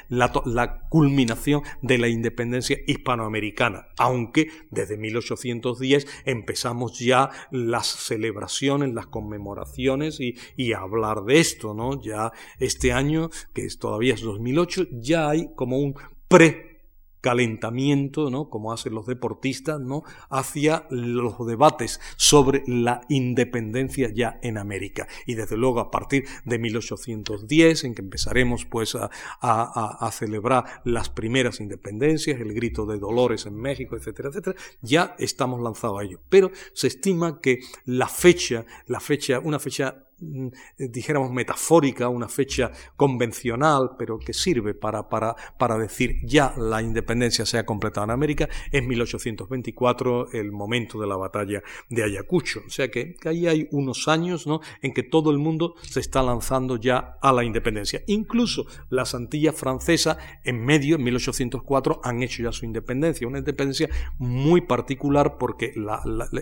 [0.09, 10.21] la, culminación de la independencia hispanoamericana, aunque desde 1810 empezamos ya las celebraciones, las conmemoraciones
[10.21, 12.01] y, y hablar de esto, ¿no?
[12.01, 12.98] Ya este año,
[13.55, 15.95] que es, todavía es 2008, ya hay como un
[16.29, 16.69] pre
[17.21, 18.49] calentamiento, ¿no?
[18.49, 20.03] como hacen los deportistas, ¿no?
[20.31, 25.09] hacia los debates sobre la independencia ya en América.
[25.27, 31.11] Y desde luego a partir de 1810, en que empezaremos pues a, a, celebrar las
[31.11, 36.21] primeras independencias, el grito de Dolores en México, etcétera, etcétera, ya estamos lanzados a ello.
[36.29, 40.08] Pero se estima que la fecha, la fecha, una fecha
[40.79, 47.47] dijéramos, metafórica, una fecha convencional, pero que sirve para, para, para decir ya la independencia
[47.47, 52.61] se ha completado en América, es 1824, el momento de la batalla de Ayacucho.
[52.66, 54.61] O sea que, ahí hay unos años ¿no?
[54.83, 58.03] en que todo el mundo se está lanzando ya a la independencia.
[58.07, 63.27] Incluso las Antillas francesas, en medio, en 1804, han hecho ya su independencia.
[63.27, 63.89] Una independencia
[64.19, 65.75] muy particular porque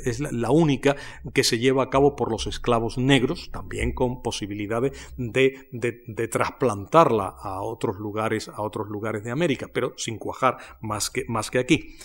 [0.05, 0.97] es la, única
[1.35, 7.35] que se lleva a cabo por los esclavos negros, también con posibilidades de, de, trasplantarla
[7.39, 11.59] a otros lugares, a otros lugares de América, pero sin cuajar más que, más que
[11.59, 11.97] aquí.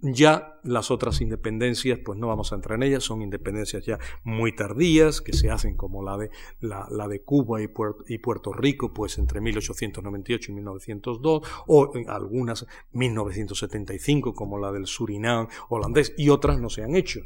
[0.00, 4.54] Ya las otras independencias, pues no vamos a entrar en ellas, son independencias ya muy
[4.54, 6.30] tardías, que se hacen como la de,
[6.60, 12.66] la, de Cuba y Puerto, y Puerto, Rico, pues entre 1898 y 1902, o algunas
[12.92, 17.20] 1975, como la del Surinam holandés, y otras no se han hecho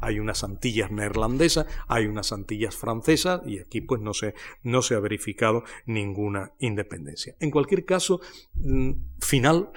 [0.00, 4.94] hay unas Antillas neerlandesas, hay unas Antillas francesas y aquí pues no se, no se
[4.94, 7.34] ha verificado ninguna independencia.
[7.40, 8.20] En cualquier caso,
[8.54, 9.70] mm, final,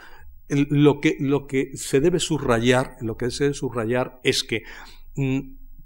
[0.49, 4.63] lo que, lo que se debe subrayar, lo que se debe subrayar es que
[5.15, 5.39] mm,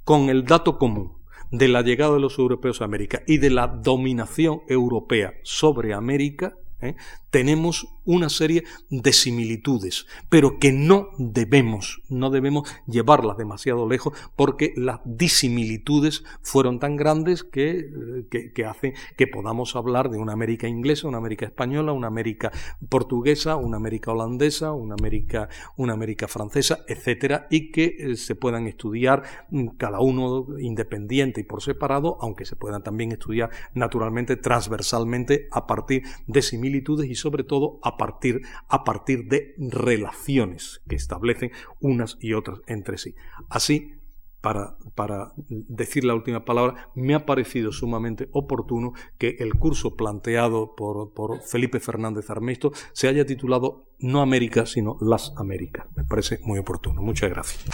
[0.03, 1.18] con el dato común
[1.51, 6.55] de la llegada de los europeos a América y de la dominación europea sobre América,
[6.82, 6.95] ¿eh?
[7.30, 14.74] tenemos una serie de similitudes, pero que no debemos, no debemos llevarlas demasiado lejos porque
[14.76, 21.08] las disimilitudes fueron tan grandes que, que, hacen que podamos hablar de una América inglesa,
[21.08, 22.52] una América española, una América
[22.89, 28.68] portuguesa, una América holandesa, una América, una América francesa, etcétera, y que eh, se puedan
[28.68, 35.47] estudiar mm, cada uno independiente y por separado, aunque se puedan también estudiar naturalmente transversalmente
[35.52, 41.52] a partir de similitudes y sobre todo a partir, a partir de relaciones que establecen
[41.80, 43.16] unas y otras entre sí.
[43.50, 43.94] Así,
[44.42, 50.76] para, para, decir la última palabra, me ha parecido sumamente oportuno que el curso planteado
[50.76, 55.86] por, por, Felipe Fernández Armesto se haya titulado no América, sino Las Américas.
[55.96, 57.02] Me parece muy oportuno.
[57.02, 57.66] Muchas gracias.